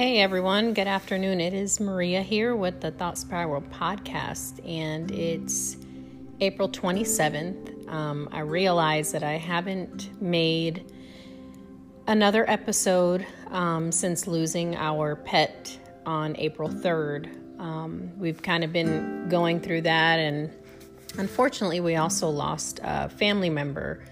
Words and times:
Hey 0.00 0.22
everyone, 0.22 0.72
good 0.72 0.86
afternoon. 0.86 1.42
It 1.42 1.52
is 1.52 1.78
Maria 1.78 2.22
here 2.22 2.56
with 2.56 2.80
the 2.80 2.90
Thought 2.90 3.18
Spiral 3.18 3.60
podcast, 3.60 4.66
and 4.66 5.10
it's 5.10 5.76
April 6.40 6.70
27th. 6.70 7.86
Um, 7.86 8.26
I 8.32 8.40
realize 8.40 9.12
that 9.12 9.22
I 9.22 9.32
haven't 9.32 10.08
made 10.22 10.90
another 12.06 12.48
episode 12.48 13.26
um, 13.48 13.92
since 13.92 14.26
losing 14.26 14.74
our 14.74 15.16
pet 15.16 15.78
on 16.06 16.34
April 16.38 16.70
3rd. 16.70 17.60
Um, 17.60 18.10
we've 18.18 18.40
kind 18.40 18.64
of 18.64 18.72
been 18.72 19.28
going 19.28 19.60
through 19.60 19.82
that, 19.82 20.18
and 20.18 20.50
unfortunately, 21.18 21.80
we 21.80 21.96
also 21.96 22.30
lost 22.30 22.80
a 22.82 23.10
family 23.10 23.50
member 23.50 24.02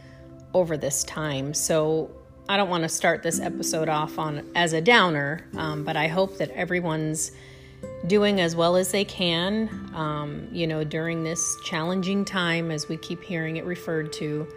over 0.52 0.77
this 0.77 1.02
time. 1.05 1.55
So 1.55 2.17
I 2.48 2.57
don't 2.57 2.70
want 2.70 2.84
to 2.84 2.88
start 2.88 3.23
this 3.23 3.41
episode 3.41 3.91
off 3.91 4.19
on 4.19 4.51
as 4.55 4.73
a 4.73 4.80
downer, 4.80 5.47
um, 5.56 5.84
but 5.84 5.97
I 5.97 6.09
hope 6.09 6.39
that 6.39 6.51
everyone's 6.52 7.30
doing 8.06 8.41
as 8.41 8.56
well 8.56 8.77
as 8.77 8.91
they 8.91 9.05
can, 9.05 9.69
um, 9.95 10.48
you 10.51 10.66
know, 10.66 10.83
during 10.83 11.25
this 11.25 11.56
challenging 11.65 12.25
time, 12.25 12.70
as 12.70 12.89
we 12.89 12.97
keep 12.97 13.23
hearing 13.23 13.59
it 13.59 13.66
referred 13.66 14.15
to, 14.15 14.48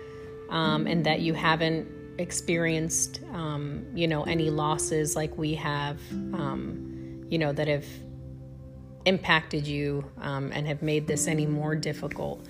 um, 0.50 0.88
and 0.88 1.06
that 1.06 1.20
you 1.20 1.34
haven't 1.34 1.86
experienced, 2.18 3.20
um, 3.34 3.86
you 3.94 4.08
know, 4.08 4.24
any 4.24 4.50
losses 4.50 5.18
like 5.18 5.38
we 5.38 5.54
have, 5.56 6.00
um, 6.12 7.26
you 7.30 7.38
know, 7.38 7.52
that 7.52 7.68
have 7.68 7.86
impacted 9.04 9.68
you 9.68 10.10
um, 10.22 10.50
and 10.54 10.66
have 10.66 10.82
made 10.82 11.08
this 11.08 11.28
any 11.28 11.46
more 11.46 11.76
difficult. 11.76 12.48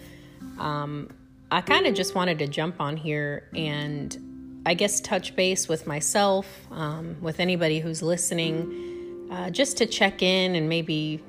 I 0.60 1.60
kind 1.62 1.88
of 1.88 1.96
just 1.96 2.14
wanted 2.14 2.40
to 2.40 2.48
jump 2.48 2.80
on 2.80 2.96
here 2.96 3.50
and 3.56 4.31
I 4.66 4.76
guess, 4.76 5.00
touch 5.00 5.36
base 5.36 5.68
with 5.68 5.88
myself, 5.88 6.48
um, 6.72 7.18
with 7.20 7.40
anybody 7.40 7.80
who's 7.80 8.04
listening, 8.04 9.28
uh, 9.32 9.50
just 9.50 9.78
to 9.78 9.88
check 9.88 10.22
in 10.22 10.56
and 10.56 10.70
maybe 10.70 11.24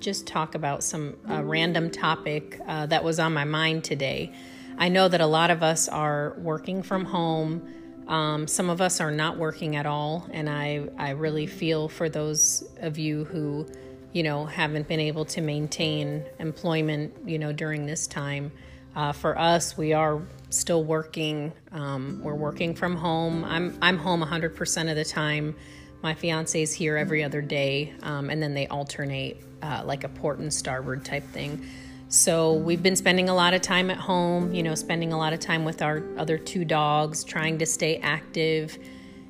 just 0.00 0.26
talk 0.26 0.54
about 0.54 0.84
some 0.84 1.16
uh, 1.30 1.42
random 1.42 1.90
topic 1.90 2.60
uh, 2.66 2.84
that 2.86 3.02
was 3.02 3.18
on 3.18 3.32
my 3.32 3.44
mind 3.44 3.84
today. 3.84 4.32
I 4.76 4.88
know 4.88 5.08
that 5.08 5.20
a 5.20 5.26
lot 5.26 5.50
of 5.50 5.62
us 5.62 5.88
are 5.88 6.34
working 6.36 6.82
from 6.82 7.06
home. 7.06 7.72
Um, 8.06 8.46
some 8.46 8.68
of 8.68 8.82
us 8.82 9.00
are 9.00 9.10
not 9.10 9.38
working 9.38 9.76
at 9.76 9.86
all, 9.86 10.28
and 10.30 10.50
I, 10.50 10.86
I 10.98 11.10
really 11.10 11.46
feel 11.46 11.88
for 11.88 12.10
those 12.10 12.68
of 12.80 12.98
you 12.98 13.24
who, 13.24 13.66
you 14.12 14.22
know, 14.22 14.44
haven't 14.44 14.88
been 14.88 15.00
able 15.00 15.24
to 15.26 15.40
maintain 15.40 16.24
employment, 16.38 17.14
you 17.24 17.38
know, 17.38 17.52
during 17.52 17.86
this 17.86 18.06
time. 18.06 18.52
Uh, 18.94 19.12
for 19.12 19.38
us, 19.38 19.76
we 19.78 19.92
are 19.92 20.20
still 20.54 20.84
working. 20.84 21.52
Um, 21.72 22.20
we're 22.22 22.34
working 22.34 22.74
from 22.74 22.96
home. 22.96 23.44
I'm 23.44 23.76
I'm 23.82 23.98
home 23.98 24.22
100% 24.22 24.90
of 24.90 24.96
the 24.96 25.04
time. 25.04 25.54
My 26.02 26.14
fiance 26.14 26.60
is 26.60 26.72
here 26.72 26.96
every 26.96 27.24
other 27.24 27.40
day, 27.40 27.94
um, 28.02 28.30
and 28.30 28.42
then 28.42 28.54
they 28.54 28.66
alternate 28.68 29.42
uh, 29.62 29.82
like 29.84 30.04
a 30.04 30.08
port 30.08 30.38
and 30.38 30.52
starboard 30.52 31.04
type 31.04 31.24
thing. 31.24 31.66
So 32.08 32.52
we've 32.52 32.82
been 32.82 32.96
spending 32.96 33.28
a 33.28 33.34
lot 33.34 33.54
of 33.54 33.62
time 33.62 33.90
at 33.90 33.96
home. 33.96 34.52
You 34.52 34.62
know, 34.62 34.74
spending 34.74 35.12
a 35.12 35.18
lot 35.18 35.32
of 35.32 35.40
time 35.40 35.64
with 35.64 35.82
our 35.82 36.02
other 36.16 36.38
two 36.38 36.64
dogs, 36.64 37.24
trying 37.24 37.58
to 37.58 37.66
stay 37.66 37.96
active 37.98 38.78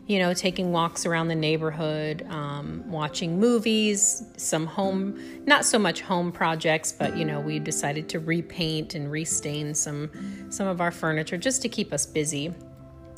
you 0.06 0.18
know, 0.18 0.34
taking 0.34 0.70
walks 0.70 1.06
around 1.06 1.28
the 1.28 1.34
neighborhood, 1.34 2.26
um, 2.28 2.82
watching 2.86 3.40
movies, 3.40 4.22
some 4.36 4.66
home, 4.66 5.18
not 5.46 5.64
so 5.64 5.78
much 5.78 6.02
home 6.02 6.30
projects, 6.30 6.92
but 6.92 7.16
you 7.16 7.24
know, 7.24 7.40
we 7.40 7.58
decided 7.58 8.08
to 8.10 8.20
repaint 8.20 8.94
and 8.94 9.10
restain 9.10 9.74
some 9.74 10.10
some 10.50 10.66
of 10.66 10.80
our 10.80 10.90
furniture 10.90 11.38
just 11.38 11.62
to 11.62 11.68
keep 11.68 11.92
us 11.92 12.04
busy. 12.04 12.52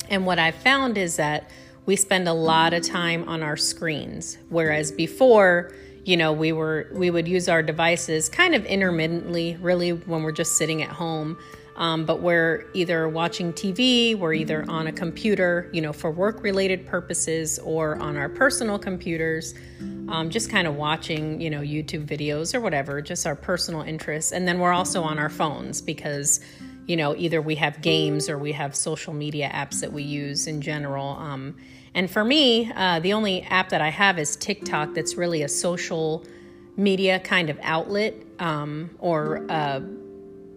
And 0.09 0.25
what 0.25 0.39
I've 0.39 0.55
found 0.55 0.97
is 0.97 1.17
that 1.17 1.49
we 1.85 1.97
spend 1.97 2.27
a 2.27 2.33
lot 2.33 2.73
of 2.73 2.83
time 2.83 3.27
on 3.27 3.43
our 3.43 3.57
screens, 3.57 4.37
whereas 4.49 4.91
before, 4.91 5.73
you 6.05 6.15
know, 6.15 6.31
we 6.31 6.53
were 6.53 6.89
we 6.93 7.11
would 7.11 7.27
use 7.27 7.49
our 7.49 7.61
devices 7.61 8.29
kind 8.29 8.55
of 8.55 8.65
intermittently, 8.65 9.57
really 9.59 9.91
when 9.91 10.23
we're 10.23 10.31
just 10.31 10.55
sitting 10.55 10.81
at 10.83 10.89
home 10.89 11.37
um, 11.77 12.05
but 12.05 12.21
we're 12.21 12.65
either 12.73 13.07
watching 13.07 13.53
TV, 13.53 14.17
we're 14.17 14.33
either 14.33 14.65
on 14.67 14.87
a 14.87 14.91
computer, 14.91 15.69
you 15.71 15.81
know, 15.81 15.93
for 15.93 16.09
work 16.09 16.41
related 16.41 16.87
purposes, 16.87 17.59
or 17.59 17.97
on 17.97 18.17
our 18.17 18.29
personal 18.29 18.79
computers, 18.79 19.53
um, 20.09 20.31
just 20.31 20.49
kind 20.49 20.67
of 20.67 20.75
watching, 20.75 21.39
you 21.39 21.51
know, 21.51 21.61
YouTube 21.61 22.05
videos 22.07 22.55
or 22.55 22.61
whatever, 22.61 22.99
just 22.99 23.27
our 23.27 23.35
personal 23.35 23.81
interests. 23.81 24.31
And 24.31 24.47
then 24.47 24.59
we're 24.59 24.73
also 24.73 25.03
on 25.03 25.19
our 25.19 25.29
phones 25.29 25.79
because, 25.79 26.39
you 26.87 26.97
know, 26.97 27.15
either 27.15 27.43
we 27.43 27.53
have 27.55 27.79
games 27.81 28.27
or 28.27 28.39
we 28.39 28.53
have 28.53 28.75
social 28.75 29.13
media 29.13 29.47
apps 29.53 29.79
that 29.81 29.93
we 29.93 30.01
use 30.01 30.47
in 30.47 30.61
general. 30.61 31.09
Um, 31.09 31.55
and 31.93 32.09
for 32.09 32.23
me, 32.23 32.71
uh, 32.75 33.01
the 33.01 33.13
only 33.13 33.43
app 33.43 33.69
that 33.69 33.81
I 33.81 33.89
have 33.89 34.17
is 34.17 34.35
TikTok 34.35 34.95
that's 34.95 35.15
really 35.15 35.43
a 35.43 35.49
social 35.49 36.25
media 36.75 37.19
kind 37.19 37.51
of 37.51 37.59
outlet 37.61 38.15
um, 38.39 38.89
or 38.99 39.45
uh, 39.49 39.81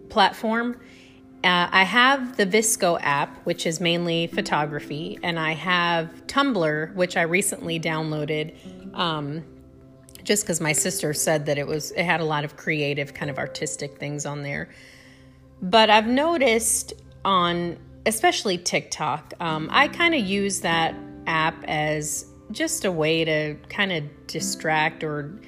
platform 0.09 0.79
uh, 1.43 1.67
I 1.71 1.83
have 1.83 2.37
the 2.37 2.45
VSCO 2.45 2.99
app, 3.01 3.35
which 3.45 3.65
is 3.65 3.79
mainly 3.79 4.27
photography, 4.27 5.17
and 5.23 5.39
I 5.39 5.53
have 5.53 6.27
Tumblr, 6.27 6.93
which 6.93 7.17
I 7.17 7.23
recently 7.23 7.79
downloaded, 7.79 8.53
um, 8.95 9.43
just 10.23 10.43
because 10.43 10.61
my 10.61 10.71
sister 10.71 11.13
said 11.13 11.47
that 11.47 11.57
it 11.57 11.65
was 11.65 11.91
it 11.91 12.03
had 12.03 12.21
a 12.21 12.25
lot 12.25 12.43
of 12.43 12.57
creative, 12.57 13.13
kind 13.15 13.31
of 13.31 13.39
artistic 13.39 13.97
things 13.97 14.25
on 14.25 14.43
there. 14.43 14.69
But 15.63 15.89
I've 15.89 16.07
noticed 16.07 16.93
on 17.25 17.77
especially 18.05 18.57
TikTok, 18.57 19.33
um, 19.39 19.67
I 19.71 19.87
kind 19.87 20.13
of 20.13 20.21
use 20.21 20.61
that 20.61 20.95
app 21.27 21.63
as 21.65 22.25
just 22.51 22.85
a 22.85 22.91
way 22.91 23.25
to 23.25 23.55
kind 23.69 23.91
of 23.91 24.03
distract 24.27 25.03
or 25.03 25.39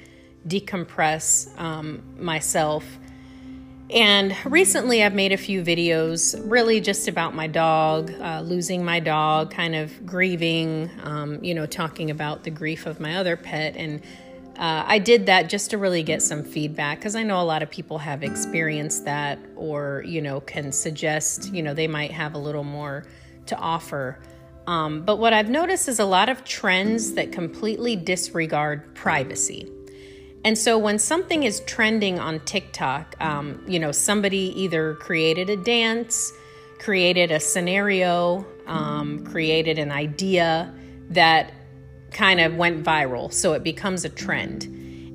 decompress 0.48 1.58
um, 1.58 2.02
myself 2.18 2.84
and 3.90 4.34
recently, 4.46 5.02
I've 5.02 5.14
made 5.14 5.32
a 5.32 5.36
few 5.36 5.62
videos 5.62 6.40
really 6.50 6.80
just 6.80 7.06
about 7.06 7.34
my 7.34 7.46
dog, 7.46 8.12
uh, 8.18 8.40
losing 8.40 8.84
my 8.84 8.98
dog, 8.98 9.50
kind 9.50 9.74
of 9.74 10.06
grieving, 10.06 10.90
um, 11.02 11.44
you 11.44 11.54
know, 11.54 11.66
talking 11.66 12.10
about 12.10 12.44
the 12.44 12.50
grief 12.50 12.86
of 12.86 12.98
my 12.98 13.16
other 13.16 13.36
pet. 13.36 13.76
And 13.76 14.00
uh, 14.56 14.84
I 14.86 14.98
did 15.00 15.26
that 15.26 15.50
just 15.50 15.70
to 15.70 15.78
really 15.78 16.02
get 16.02 16.22
some 16.22 16.44
feedback 16.44 16.98
because 16.98 17.14
I 17.14 17.24
know 17.24 17.40
a 17.40 17.44
lot 17.44 17.62
of 17.62 17.70
people 17.70 17.98
have 17.98 18.22
experienced 18.22 19.04
that 19.04 19.38
or, 19.54 20.02
you 20.06 20.22
know, 20.22 20.40
can 20.40 20.72
suggest, 20.72 21.52
you 21.52 21.62
know, 21.62 21.74
they 21.74 21.88
might 21.88 22.12
have 22.12 22.34
a 22.34 22.38
little 22.38 22.64
more 22.64 23.04
to 23.46 23.56
offer. 23.56 24.18
Um, 24.66 25.02
but 25.02 25.18
what 25.18 25.34
I've 25.34 25.50
noticed 25.50 25.88
is 25.88 25.98
a 25.98 26.04
lot 26.06 26.30
of 26.30 26.44
trends 26.44 27.14
that 27.14 27.32
completely 27.32 27.96
disregard 27.96 28.94
privacy. 28.94 29.70
And 30.44 30.58
so 30.58 30.76
when 30.76 30.98
something 30.98 31.42
is 31.42 31.60
trending 31.60 32.18
on 32.18 32.40
TikTok, 32.40 33.16
um, 33.20 33.64
you 33.66 33.78
know, 33.78 33.92
somebody 33.92 34.52
either 34.60 34.94
created 34.96 35.48
a 35.48 35.56
dance, 35.56 36.32
created 36.78 37.30
a 37.30 37.40
scenario, 37.40 38.44
um, 38.66 39.24
created 39.24 39.78
an 39.78 39.90
idea 39.90 40.72
that 41.08 41.52
kind 42.10 42.40
of 42.40 42.56
went 42.56 42.84
viral. 42.84 43.32
So 43.32 43.54
it 43.54 43.62
becomes 43.62 44.04
a 44.04 44.10
trend. 44.10 44.64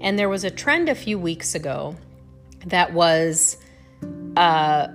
And 0.02 0.18
there 0.18 0.30
was 0.30 0.44
a 0.44 0.52
trend 0.52 0.90
a 0.90 0.96
few 0.96 1.20
weeks 1.20 1.54
ago 1.54 1.96
that 2.66 2.94
was, 2.94 3.58
uh, 4.36 4.88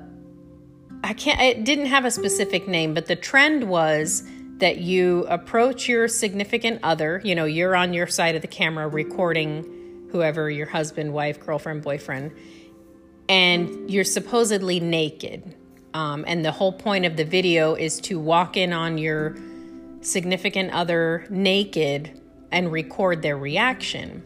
I 1.05 1.12
can't, 1.12 1.41
it 1.41 1.65
didn't 1.65 1.87
have 1.87 2.05
a 2.05 2.11
specific 2.11 2.67
name, 2.67 2.93
but 2.93 3.06
the 3.06 3.17
trend 3.17 3.69
was 3.69 4.25
that 4.59 4.78
you 4.78 5.27
approach 5.28 5.89
your 5.89 6.09
significant 6.09 6.81
other, 6.83 7.21
you 7.25 7.34
know, 7.34 7.44
you're 7.44 7.77
on 7.77 7.93
your 7.93 8.06
side 8.06 8.34
of 8.34 8.43
the 8.43 8.49
camera 8.49 8.89
recording 8.89 9.74
whoever 10.14 10.48
your 10.48 10.66
husband, 10.66 11.12
wife, 11.12 11.44
girlfriend, 11.44 11.82
boyfriend, 11.82 12.30
and 13.28 13.91
you're 13.91 14.04
supposedly 14.04 14.78
naked. 14.78 15.56
Um, 15.92 16.25
and 16.28 16.44
the 16.44 16.52
whole 16.52 16.72
point 16.72 17.04
of 17.04 17.16
the 17.16 17.25
video 17.25 17.75
is 17.75 18.00
to 18.02 18.20
walk 18.20 18.56
in 18.56 18.72
on 18.72 18.96
your 18.96 19.37
significant 20.02 20.70
other 20.70 21.26
naked 21.31 22.20
and 22.52 22.70
record 22.70 23.22
their 23.22 23.37
reaction. 23.37 24.22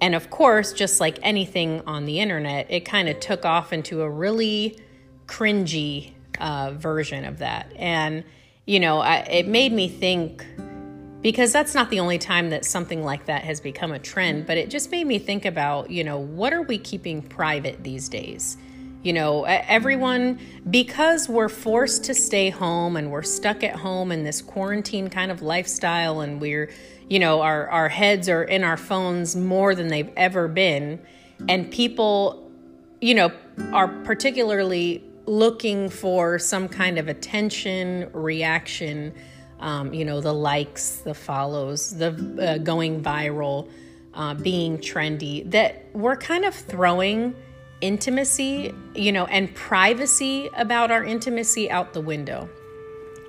And 0.00 0.16
of 0.16 0.30
course, 0.30 0.72
just 0.72 0.98
like 0.98 1.20
anything 1.22 1.82
on 1.86 2.06
the 2.06 2.18
internet, 2.18 2.66
it 2.68 2.80
kind 2.80 3.08
of 3.08 3.20
took 3.20 3.44
off 3.44 3.72
into 3.72 4.02
a 4.02 4.10
really 4.10 4.76
cringy 5.26 6.10
uh, 6.40 6.72
version 6.72 7.24
of 7.24 7.38
that. 7.38 7.72
And, 7.76 8.24
you 8.66 8.80
know, 8.80 8.98
I, 8.98 9.18
it 9.18 9.46
made 9.46 9.72
me 9.72 9.88
think 9.88 10.44
because 11.24 11.52
that's 11.52 11.74
not 11.74 11.88
the 11.88 12.00
only 12.00 12.18
time 12.18 12.50
that 12.50 12.66
something 12.66 13.02
like 13.02 13.24
that 13.24 13.44
has 13.44 13.58
become 13.58 13.92
a 13.92 13.98
trend, 13.98 14.46
but 14.46 14.58
it 14.58 14.68
just 14.68 14.90
made 14.90 15.06
me 15.06 15.18
think 15.18 15.46
about, 15.46 15.90
you 15.90 16.04
know, 16.04 16.18
what 16.18 16.52
are 16.52 16.60
we 16.60 16.76
keeping 16.76 17.22
private 17.22 17.82
these 17.82 18.10
days? 18.10 18.58
You 19.02 19.14
know, 19.14 19.44
everyone, 19.44 20.38
because 20.68 21.26
we're 21.26 21.48
forced 21.48 22.04
to 22.04 22.14
stay 22.14 22.50
home 22.50 22.98
and 22.98 23.10
we're 23.10 23.22
stuck 23.22 23.64
at 23.64 23.76
home 23.76 24.12
in 24.12 24.22
this 24.22 24.42
quarantine 24.42 25.08
kind 25.08 25.30
of 25.30 25.40
lifestyle, 25.40 26.20
and 26.20 26.42
we're, 26.42 26.70
you 27.08 27.18
know, 27.18 27.40
our, 27.40 27.70
our 27.70 27.88
heads 27.88 28.28
are 28.28 28.44
in 28.44 28.62
our 28.62 28.76
phones 28.76 29.34
more 29.34 29.74
than 29.74 29.88
they've 29.88 30.12
ever 30.18 30.46
been. 30.46 31.00
And 31.48 31.72
people, 31.72 32.50
you 33.00 33.14
know, 33.14 33.32
are 33.72 33.88
particularly 33.88 35.02
looking 35.24 35.88
for 35.88 36.38
some 36.38 36.68
kind 36.68 36.98
of 36.98 37.08
attention, 37.08 38.10
reaction 38.12 39.14
um, 39.60 39.94
you 39.94 40.04
know, 40.04 40.20
the 40.20 40.32
likes, 40.32 40.96
the 40.98 41.14
follows, 41.14 41.96
the 41.96 42.08
uh, 42.40 42.58
going 42.58 43.02
viral, 43.02 43.68
uh, 44.14 44.34
being 44.34 44.78
trendy, 44.78 45.48
that 45.50 45.86
we're 45.92 46.16
kind 46.16 46.44
of 46.44 46.54
throwing 46.54 47.34
intimacy, 47.80 48.72
you 48.94 49.12
know, 49.12 49.26
and 49.26 49.54
privacy 49.54 50.48
about 50.56 50.90
our 50.90 51.04
intimacy 51.04 51.70
out 51.70 51.92
the 51.92 52.00
window. 52.00 52.48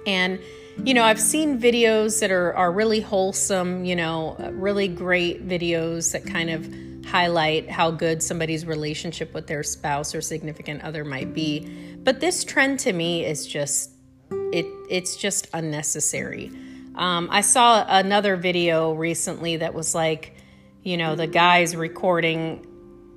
And, 0.05 0.39
you 0.83 0.93
know, 0.93 1.03
I've 1.03 1.19
seen 1.19 1.59
videos 1.59 2.19
that 2.21 2.31
are, 2.31 2.53
are 2.53 2.71
really 2.71 3.01
wholesome, 3.01 3.85
you 3.85 3.95
know, 3.95 4.35
really 4.53 4.87
great 4.87 5.47
videos 5.47 6.11
that 6.11 6.25
kind 6.25 6.49
of 6.49 6.69
highlight 7.05 7.69
how 7.69 7.91
good 7.91 8.21
somebody's 8.21 8.65
relationship 8.65 9.33
with 9.33 9.47
their 9.47 9.63
spouse 9.63 10.15
or 10.15 10.21
significant 10.21 10.83
other 10.83 11.03
might 11.03 11.33
be. 11.33 11.67
But 12.03 12.19
this 12.19 12.43
trend 12.43 12.79
to 12.81 12.93
me 12.93 13.25
is 13.25 13.47
just 13.47 13.94
it 14.31 14.65
it's 14.89 15.15
just 15.15 15.47
unnecessary. 15.53 16.51
Um, 16.95 17.27
I 17.31 17.41
saw 17.41 17.85
another 17.87 18.37
video 18.37 18.93
recently 18.93 19.57
that 19.57 19.73
was 19.73 19.93
like, 19.93 20.35
you 20.83 20.97
know, 20.97 21.15
the 21.15 21.27
guy's 21.27 21.75
recording 21.75 22.65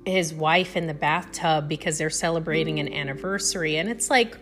his 0.05 0.33
wife 0.33 0.75
in 0.75 0.87
the 0.87 0.93
bathtub 0.93 1.69
because 1.69 1.97
they're 1.97 2.09
celebrating 2.09 2.79
an 2.79 2.91
anniversary. 2.91 3.77
And 3.77 3.89
it's 3.89 4.09
like, 4.09 4.37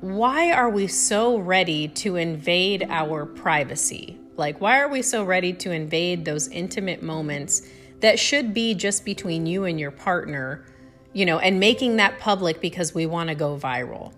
why 0.00 0.50
are 0.50 0.68
we 0.68 0.88
so 0.88 1.36
ready 1.36 1.88
to 1.88 2.16
invade 2.16 2.84
our 2.88 3.24
privacy? 3.24 4.18
Like, 4.36 4.60
why 4.60 4.80
are 4.80 4.88
we 4.88 5.02
so 5.02 5.24
ready 5.24 5.52
to 5.54 5.70
invade 5.70 6.24
those 6.24 6.48
intimate 6.48 7.02
moments 7.02 7.68
that 8.00 8.18
should 8.18 8.52
be 8.52 8.74
just 8.74 9.04
between 9.04 9.46
you 9.46 9.64
and 9.64 9.78
your 9.78 9.92
partner, 9.92 10.64
you 11.12 11.24
know, 11.24 11.38
and 11.38 11.60
making 11.60 11.96
that 11.96 12.18
public 12.18 12.60
because 12.60 12.94
we 12.94 13.06
want 13.06 13.28
to 13.28 13.36
go 13.36 13.56
viral? 13.56 14.12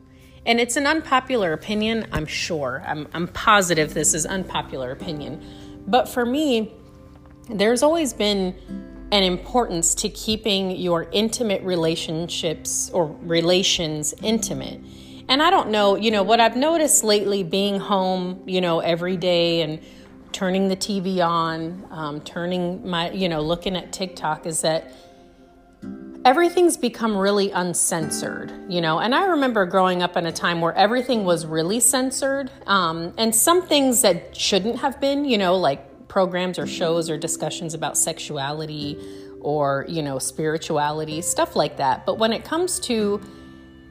And 0.46 0.60
it's 0.60 0.76
an 0.76 0.86
unpopular 0.86 1.52
opinion, 1.52 2.06
I'm 2.12 2.26
sure. 2.26 2.82
I'm, 2.86 3.08
I'm 3.14 3.28
positive 3.28 3.94
this 3.94 4.14
is 4.14 4.26
unpopular 4.26 4.90
opinion. 4.90 5.42
But 5.86 6.08
for 6.08 6.26
me, 6.26 6.72
there's 7.48 7.82
always 7.82 8.12
been 8.12 8.54
an 9.10 9.22
importance 9.22 9.94
to 9.94 10.08
keeping 10.08 10.72
your 10.72 11.08
intimate 11.12 11.62
relationships 11.62 12.90
or 12.90 13.06
relations 13.22 14.14
intimate. 14.22 14.80
And 15.28 15.42
I 15.42 15.50
don't 15.50 15.70
know, 15.70 15.96
you 15.96 16.10
know, 16.10 16.22
what 16.22 16.40
I've 16.40 16.56
noticed 16.56 17.04
lately 17.04 17.42
being 17.42 17.80
home, 17.80 18.42
you 18.46 18.60
know, 18.60 18.80
every 18.80 19.16
day 19.16 19.62
and 19.62 19.80
turning 20.32 20.68
the 20.68 20.76
TV 20.76 21.24
on, 21.24 21.86
um, 21.90 22.20
turning 22.22 22.86
my, 22.86 23.10
you 23.12 23.28
know, 23.28 23.40
looking 23.40 23.76
at 23.76 23.92
TikTok 23.92 24.46
is 24.46 24.62
that 24.62 24.92
everything's 26.24 26.76
become 26.76 27.16
really 27.16 27.50
uncensored, 27.50 28.52
you 28.68 28.80
know. 28.80 28.98
And 28.98 29.14
I 29.14 29.26
remember 29.26 29.66
growing 29.66 30.02
up 30.02 30.16
in 30.16 30.26
a 30.26 30.32
time 30.32 30.60
where 30.60 30.74
everything 30.74 31.24
was 31.24 31.44
really 31.44 31.80
censored, 31.80 32.50
um, 32.66 33.12
and 33.18 33.34
some 33.34 33.62
things 33.62 34.02
that 34.02 34.36
shouldn't 34.36 34.78
have 34.78 35.00
been, 35.00 35.24
you 35.24 35.38
know, 35.38 35.56
like 35.56 36.08
programs 36.08 36.58
or 36.58 36.66
shows 36.66 37.10
or 37.10 37.18
discussions 37.18 37.74
about 37.74 37.98
sexuality 37.98 38.98
or, 39.40 39.84
you 39.88 40.02
know, 40.02 40.18
spirituality, 40.18 41.20
stuff 41.20 41.54
like 41.56 41.76
that. 41.76 42.06
But 42.06 42.18
when 42.18 42.32
it 42.32 42.44
comes 42.44 42.80
to 42.80 43.20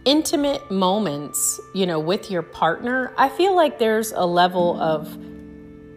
intimate 0.06 0.72
moments, 0.72 1.60
you 1.76 1.86
know, 1.86 2.00
with 2.00 2.32
your 2.32 2.42
partner, 2.42 3.14
I 3.18 3.30
feel 3.30 3.56
like 3.56 3.78
there's 3.78 4.12
a 4.12 4.26
level 4.26 4.82
of, 4.82 5.16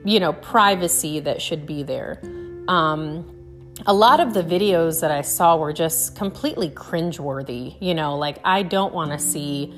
you 0.05 0.21
know, 0.21 0.33
privacy 0.35 1.21
that 1.21 1.41
should 1.41 1.67
be 1.67 1.83
there. 1.83 2.21
Um, 2.69 3.36
a 3.85 3.93
lot 3.93 4.21
of 4.21 4.33
the 4.33 4.43
videos 4.43 5.01
that 5.03 5.11
I 5.11 5.21
saw 5.21 5.57
were 5.57 5.73
just 5.73 6.17
completely 6.17 6.71
cringeworthy. 6.71 7.77
You 7.81 7.95
know, 7.95 8.17
like 8.17 8.39
I 8.45 8.63
don't 8.63 8.95
want 8.95 9.11
to 9.13 9.19
see 9.19 9.75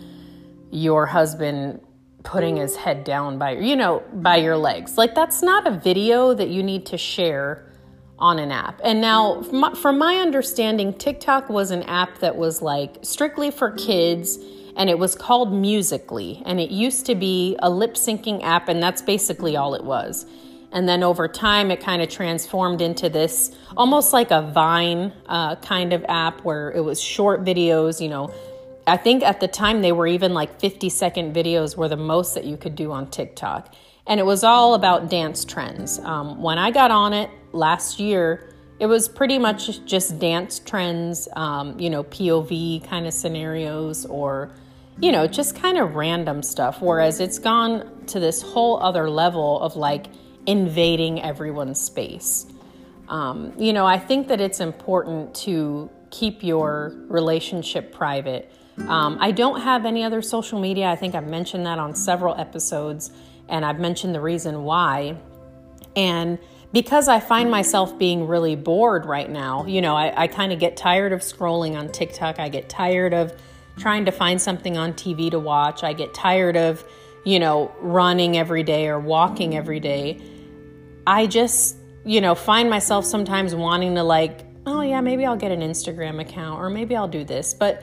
your 0.70 1.06
husband 1.06 1.80
putting 2.22 2.56
his 2.56 2.76
head 2.76 3.04
down 3.04 3.38
by 3.38 3.52
your, 3.52 3.62
you 3.62 3.76
know 3.76 4.02
by 4.12 4.36
your 4.36 4.56
legs. 4.56 4.98
Like 4.98 5.14
that's 5.14 5.42
not 5.42 5.66
a 5.66 5.70
video 5.70 6.34
that 6.34 6.48
you 6.48 6.62
need 6.62 6.86
to 6.86 6.98
share 6.98 7.64
on 8.18 8.38
an 8.38 8.50
app. 8.50 8.80
And 8.84 9.00
now 9.00 9.42
from 9.42 9.98
my 9.98 10.16
understanding 10.16 10.92
TikTok 10.92 11.48
was 11.48 11.70
an 11.70 11.84
app 11.84 12.18
that 12.18 12.36
was 12.36 12.60
like 12.60 12.98
strictly 13.02 13.50
for 13.50 13.70
kids 13.72 14.38
and 14.76 14.90
it 14.90 14.98
was 14.98 15.14
called 15.14 15.52
Musical.ly 15.52 16.42
and 16.44 16.60
it 16.60 16.70
used 16.70 17.06
to 17.06 17.14
be 17.14 17.56
a 17.60 17.70
lip 17.70 17.94
syncing 17.94 18.42
app 18.42 18.68
and 18.68 18.82
that's 18.82 19.02
basically 19.02 19.56
all 19.56 19.74
it 19.74 19.84
was. 19.84 20.26
And 20.72 20.88
then 20.88 21.02
over 21.02 21.28
time, 21.28 21.70
it 21.70 21.80
kind 21.80 22.02
of 22.02 22.08
transformed 22.08 22.80
into 22.80 23.08
this 23.08 23.56
almost 23.76 24.12
like 24.12 24.30
a 24.30 24.42
Vine 24.42 25.12
uh, 25.26 25.56
kind 25.56 25.92
of 25.92 26.04
app 26.08 26.42
where 26.42 26.70
it 26.70 26.80
was 26.80 27.00
short 27.00 27.44
videos. 27.44 28.00
You 28.00 28.08
know, 28.08 28.34
I 28.86 28.96
think 28.96 29.22
at 29.22 29.40
the 29.40 29.48
time 29.48 29.82
they 29.82 29.92
were 29.92 30.06
even 30.06 30.34
like 30.34 30.60
50 30.60 30.88
second 30.90 31.34
videos 31.34 31.76
were 31.76 31.88
the 31.88 31.96
most 31.96 32.34
that 32.34 32.44
you 32.44 32.56
could 32.56 32.74
do 32.74 32.92
on 32.92 33.10
TikTok. 33.10 33.74
And 34.06 34.18
it 34.18 34.24
was 34.24 34.44
all 34.44 34.74
about 34.74 35.10
dance 35.10 35.44
trends. 35.44 35.98
Um, 35.98 36.42
when 36.42 36.58
I 36.58 36.70
got 36.70 36.90
on 36.90 37.12
it 37.12 37.30
last 37.52 38.00
year, 38.00 38.54
it 38.78 38.86
was 38.86 39.08
pretty 39.08 39.38
much 39.38 39.84
just 39.84 40.18
dance 40.18 40.60
trends, 40.60 41.28
um, 41.34 41.78
you 41.78 41.90
know, 41.90 42.04
POV 42.04 42.88
kind 42.88 43.06
of 43.06 43.12
scenarios 43.12 44.06
or, 44.06 44.50
you 45.00 45.12
know, 45.12 45.26
just 45.26 45.56
kind 45.56 45.76
of 45.76 45.94
random 45.94 46.42
stuff. 46.42 46.80
Whereas 46.80 47.20
it's 47.20 47.38
gone 47.38 48.06
to 48.06 48.20
this 48.20 48.40
whole 48.40 48.80
other 48.80 49.10
level 49.10 49.60
of 49.60 49.76
like, 49.76 50.06
invading 50.48 51.22
everyone's 51.22 51.80
space. 51.80 52.46
Um, 53.08 53.52
you 53.58 53.72
know, 53.72 53.86
I 53.86 53.98
think 53.98 54.28
that 54.28 54.40
it's 54.40 54.60
important 54.60 55.34
to 55.36 55.90
keep 56.10 56.42
your 56.42 56.92
relationship 57.08 57.92
private. 57.92 58.50
Um, 58.78 59.18
I 59.20 59.30
don't 59.30 59.60
have 59.60 59.84
any 59.84 60.04
other 60.04 60.22
social 60.22 60.60
media. 60.60 60.86
I 60.86 60.96
think 60.96 61.14
I've 61.14 61.26
mentioned 61.26 61.66
that 61.66 61.78
on 61.78 61.94
several 61.94 62.34
episodes, 62.34 63.10
and 63.48 63.64
I've 63.64 63.78
mentioned 63.78 64.14
the 64.14 64.20
reason 64.20 64.62
why. 64.62 65.16
And 65.94 66.38
because 66.72 67.08
I 67.08 67.20
find 67.20 67.50
myself 67.50 67.98
being 67.98 68.26
really 68.26 68.56
bored 68.56 69.04
right 69.04 69.28
now, 69.28 69.66
you 69.66 69.80
know, 69.80 69.96
I, 69.96 70.22
I 70.22 70.26
kind 70.28 70.52
of 70.52 70.58
get 70.58 70.76
tired 70.76 71.12
of 71.12 71.20
scrolling 71.20 71.78
on 71.78 71.90
TikTok. 71.90 72.38
I 72.38 72.48
get 72.48 72.68
tired 72.68 73.14
of 73.14 73.32
trying 73.78 74.04
to 74.04 74.12
find 74.12 74.40
something 74.40 74.76
on 74.76 74.92
TV 74.92 75.30
to 75.30 75.38
watch. 75.38 75.82
I 75.82 75.92
get 75.92 76.14
tired 76.14 76.56
of, 76.56 76.84
you 77.24 77.38
know, 77.38 77.74
running 77.80 78.36
every 78.36 78.62
day 78.62 78.88
or 78.88 78.98
walking 78.98 79.56
every 79.56 79.80
day. 79.80 80.20
I 81.08 81.26
just, 81.26 81.78
you 82.04 82.20
know, 82.20 82.34
find 82.34 82.68
myself 82.68 83.06
sometimes 83.06 83.54
wanting 83.54 83.94
to 83.94 84.02
like, 84.02 84.44
oh 84.66 84.82
yeah, 84.82 85.00
maybe 85.00 85.24
I'll 85.24 85.38
get 85.38 85.50
an 85.50 85.60
Instagram 85.60 86.20
account 86.20 86.60
or 86.60 86.68
maybe 86.68 86.94
I'll 86.94 87.08
do 87.08 87.24
this. 87.24 87.54
But 87.54 87.82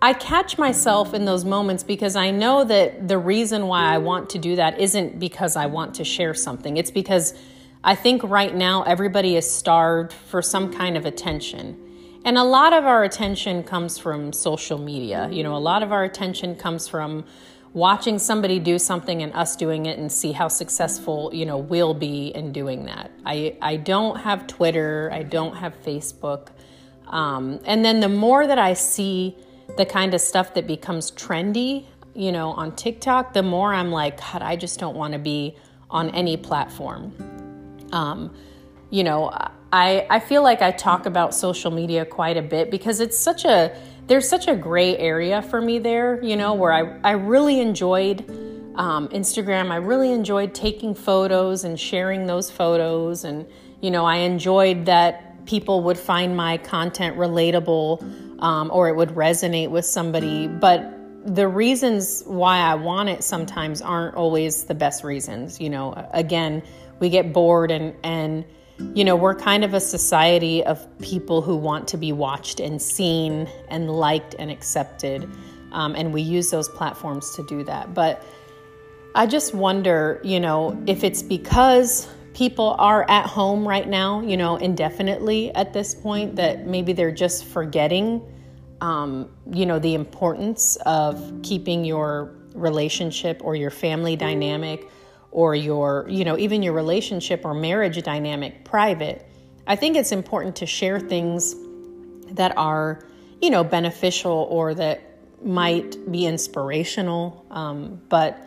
I 0.00 0.12
catch 0.12 0.56
myself 0.56 1.14
in 1.14 1.24
those 1.24 1.44
moments 1.44 1.82
because 1.82 2.14
I 2.14 2.30
know 2.30 2.62
that 2.62 3.08
the 3.08 3.18
reason 3.18 3.66
why 3.66 3.92
I 3.92 3.98
want 3.98 4.30
to 4.30 4.38
do 4.38 4.54
that 4.54 4.78
isn't 4.78 5.18
because 5.18 5.56
I 5.56 5.66
want 5.66 5.96
to 5.96 6.04
share 6.04 6.32
something. 6.32 6.76
It's 6.76 6.92
because 6.92 7.34
I 7.82 7.96
think 7.96 8.22
right 8.22 8.54
now 8.54 8.84
everybody 8.84 9.34
is 9.34 9.50
starved 9.50 10.12
for 10.12 10.40
some 10.42 10.72
kind 10.72 10.96
of 10.96 11.06
attention. 11.06 12.20
And 12.24 12.38
a 12.38 12.44
lot 12.44 12.72
of 12.72 12.84
our 12.84 13.02
attention 13.02 13.64
comes 13.64 13.98
from 13.98 14.32
social 14.32 14.78
media. 14.78 15.28
You 15.32 15.42
know, 15.42 15.56
a 15.56 15.58
lot 15.58 15.82
of 15.82 15.90
our 15.90 16.04
attention 16.04 16.54
comes 16.54 16.86
from 16.86 17.24
watching 17.76 18.18
somebody 18.18 18.58
do 18.58 18.78
something 18.78 19.22
and 19.22 19.30
us 19.34 19.54
doing 19.54 19.84
it 19.84 19.98
and 19.98 20.10
see 20.10 20.32
how 20.32 20.48
successful 20.48 21.30
you 21.34 21.44
know 21.44 21.58
we'll 21.58 21.92
be 21.92 22.28
in 22.28 22.50
doing 22.50 22.86
that. 22.86 23.10
I 23.26 23.58
i 23.60 23.76
don't 23.76 24.18
have 24.18 24.46
twitter. 24.46 25.10
I 25.12 25.22
don't 25.22 25.54
have 25.54 25.74
facebook. 25.82 26.48
Um, 27.06 27.60
and 27.66 27.84
then 27.84 28.00
the 28.00 28.08
more 28.08 28.46
that 28.46 28.58
i 28.58 28.72
see 28.72 29.36
the 29.76 29.84
kind 29.84 30.14
of 30.14 30.22
stuff 30.22 30.54
that 30.54 30.66
becomes 30.66 31.10
trendy 31.10 31.84
you 32.14 32.32
know 32.32 32.48
on 32.52 32.74
tiktok 32.74 33.34
the 33.34 33.42
more 33.42 33.74
i'm 33.74 33.90
like 33.90 34.18
god 34.20 34.40
i 34.40 34.56
just 34.56 34.80
don't 34.80 34.96
want 34.96 35.12
to 35.12 35.18
be 35.18 35.54
on 35.90 36.08
any 36.10 36.36
platform. 36.38 37.12
Um, 37.92 38.34
you 38.88 39.04
know 39.04 39.20
i 39.72 40.06
i 40.08 40.18
feel 40.18 40.42
like 40.42 40.62
i 40.62 40.70
talk 40.70 41.04
about 41.04 41.34
social 41.34 41.70
media 41.70 42.06
quite 42.06 42.36
a 42.38 42.42
bit 42.54 42.70
because 42.70 43.00
it's 43.00 43.18
such 43.18 43.44
a 43.44 43.76
there's 44.06 44.28
such 44.28 44.46
a 44.46 44.54
gray 44.54 44.96
area 44.96 45.42
for 45.42 45.60
me 45.60 45.78
there, 45.78 46.22
you 46.22 46.36
know, 46.36 46.54
where 46.54 46.72
I, 46.72 46.98
I 47.02 47.12
really 47.12 47.60
enjoyed 47.60 48.20
um, 48.76 49.08
Instagram. 49.08 49.70
I 49.70 49.76
really 49.76 50.12
enjoyed 50.12 50.54
taking 50.54 50.94
photos 50.94 51.64
and 51.64 51.78
sharing 51.78 52.26
those 52.26 52.50
photos. 52.50 53.24
And, 53.24 53.46
you 53.80 53.90
know, 53.90 54.04
I 54.04 54.16
enjoyed 54.18 54.86
that 54.86 55.44
people 55.46 55.82
would 55.84 55.98
find 55.98 56.36
my 56.36 56.58
content 56.58 57.16
relatable 57.16 58.42
um, 58.42 58.70
or 58.72 58.88
it 58.88 58.96
would 58.96 59.10
resonate 59.10 59.70
with 59.70 59.84
somebody. 59.84 60.46
But 60.46 60.92
the 61.24 61.48
reasons 61.48 62.22
why 62.26 62.58
I 62.58 62.74
want 62.74 63.08
it 63.08 63.24
sometimes 63.24 63.82
aren't 63.82 64.14
always 64.14 64.64
the 64.64 64.74
best 64.74 65.02
reasons. 65.02 65.60
You 65.60 65.70
know, 65.70 66.08
again, 66.12 66.62
we 67.00 67.08
get 67.08 67.32
bored 67.32 67.70
and, 67.70 67.94
and, 68.04 68.44
you 68.94 69.04
know, 69.04 69.16
we're 69.16 69.34
kind 69.34 69.64
of 69.64 69.74
a 69.74 69.80
society 69.80 70.64
of 70.64 70.86
people 71.00 71.42
who 71.42 71.56
want 71.56 71.88
to 71.88 71.96
be 71.96 72.12
watched 72.12 72.60
and 72.60 72.80
seen 72.80 73.48
and 73.68 73.90
liked 73.90 74.34
and 74.38 74.50
accepted. 74.50 75.28
Um, 75.72 75.94
and 75.94 76.12
we 76.12 76.22
use 76.22 76.50
those 76.50 76.68
platforms 76.68 77.34
to 77.36 77.46
do 77.46 77.64
that. 77.64 77.94
But 77.94 78.22
I 79.14 79.26
just 79.26 79.54
wonder, 79.54 80.20
you 80.22 80.40
know, 80.40 80.82
if 80.86 81.04
it's 81.04 81.22
because 81.22 82.08
people 82.34 82.76
are 82.78 83.08
at 83.08 83.26
home 83.26 83.66
right 83.66 83.88
now, 83.88 84.20
you 84.20 84.36
know, 84.36 84.56
indefinitely 84.56 85.54
at 85.54 85.72
this 85.72 85.94
point, 85.94 86.36
that 86.36 86.66
maybe 86.66 86.92
they're 86.92 87.10
just 87.10 87.46
forgetting, 87.46 88.20
um, 88.82 89.30
you 89.50 89.64
know, 89.64 89.78
the 89.78 89.94
importance 89.94 90.76
of 90.84 91.40
keeping 91.42 91.84
your 91.84 92.34
relationship 92.54 93.40
or 93.42 93.56
your 93.56 93.70
family 93.70 94.16
dynamic 94.16 94.90
or 95.36 95.54
your, 95.54 96.06
you 96.08 96.24
know, 96.24 96.38
even 96.38 96.62
your 96.62 96.72
relationship 96.72 97.44
or 97.44 97.52
marriage 97.52 98.02
dynamic 98.02 98.64
private, 98.64 99.22
I 99.66 99.76
think 99.76 99.94
it's 99.94 100.10
important 100.10 100.56
to 100.56 100.66
share 100.66 100.98
things 100.98 101.54
that 102.30 102.56
are, 102.56 103.04
you 103.42 103.50
know, 103.50 103.62
beneficial 103.62 104.48
or 104.48 104.72
that 104.72 105.02
might 105.44 106.10
be 106.10 106.24
inspirational. 106.24 107.44
Um, 107.50 108.00
but 108.08 108.38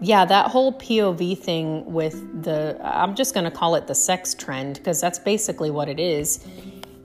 yeah, 0.00 0.24
that 0.24 0.48
whole 0.48 0.72
POV 0.72 1.38
thing 1.38 1.92
with 1.92 2.42
the, 2.42 2.76
I'm 2.82 3.14
just 3.14 3.32
going 3.32 3.44
to 3.44 3.52
call 3.52 3.76
it 3.76 3.86
the 3.86 3.94
sex 3.94 4.34
trend 4.34 4.74
because 4.74 5.00
that's 5.00 5.20
basically 5.20 5.70
what 5.70 5.88
it 5.88 6.00
is, 6.00 6.44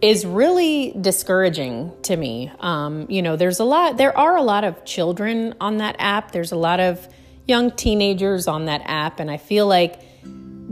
is 0.01 0.25
really 0.25 0.96
discouraging 1.00 1.92
to 2.01 2.18
me. 2.18 2.51
Um, 2.60 3.06
you 3.08 3.22
know, 3.22 3.36
there's 3.36 3.60
a 3.60 3.66
lot, 3.66 3.98
there 3.98 4.18
are 4.18 4.36
a 4.36 4.42
lot 4.42 4.63
of 4.63 4.84
children 4.84 5.54
on 5.62 5.78
that 5.78 5.96
app. 6.00 6.32
There's 6.32 6.51
a 6.51 6.58
lot 6.58 6.80
of 6.80 7.08
young 7.51 7.70
teenagers 7.72 8.48
on 8.48 8.65
that 8.65 8.81
app, 8.86 9.20
and 9.20 9.29
I 9.29 9.38
feel 9.38 9.67
like 9.67 9.93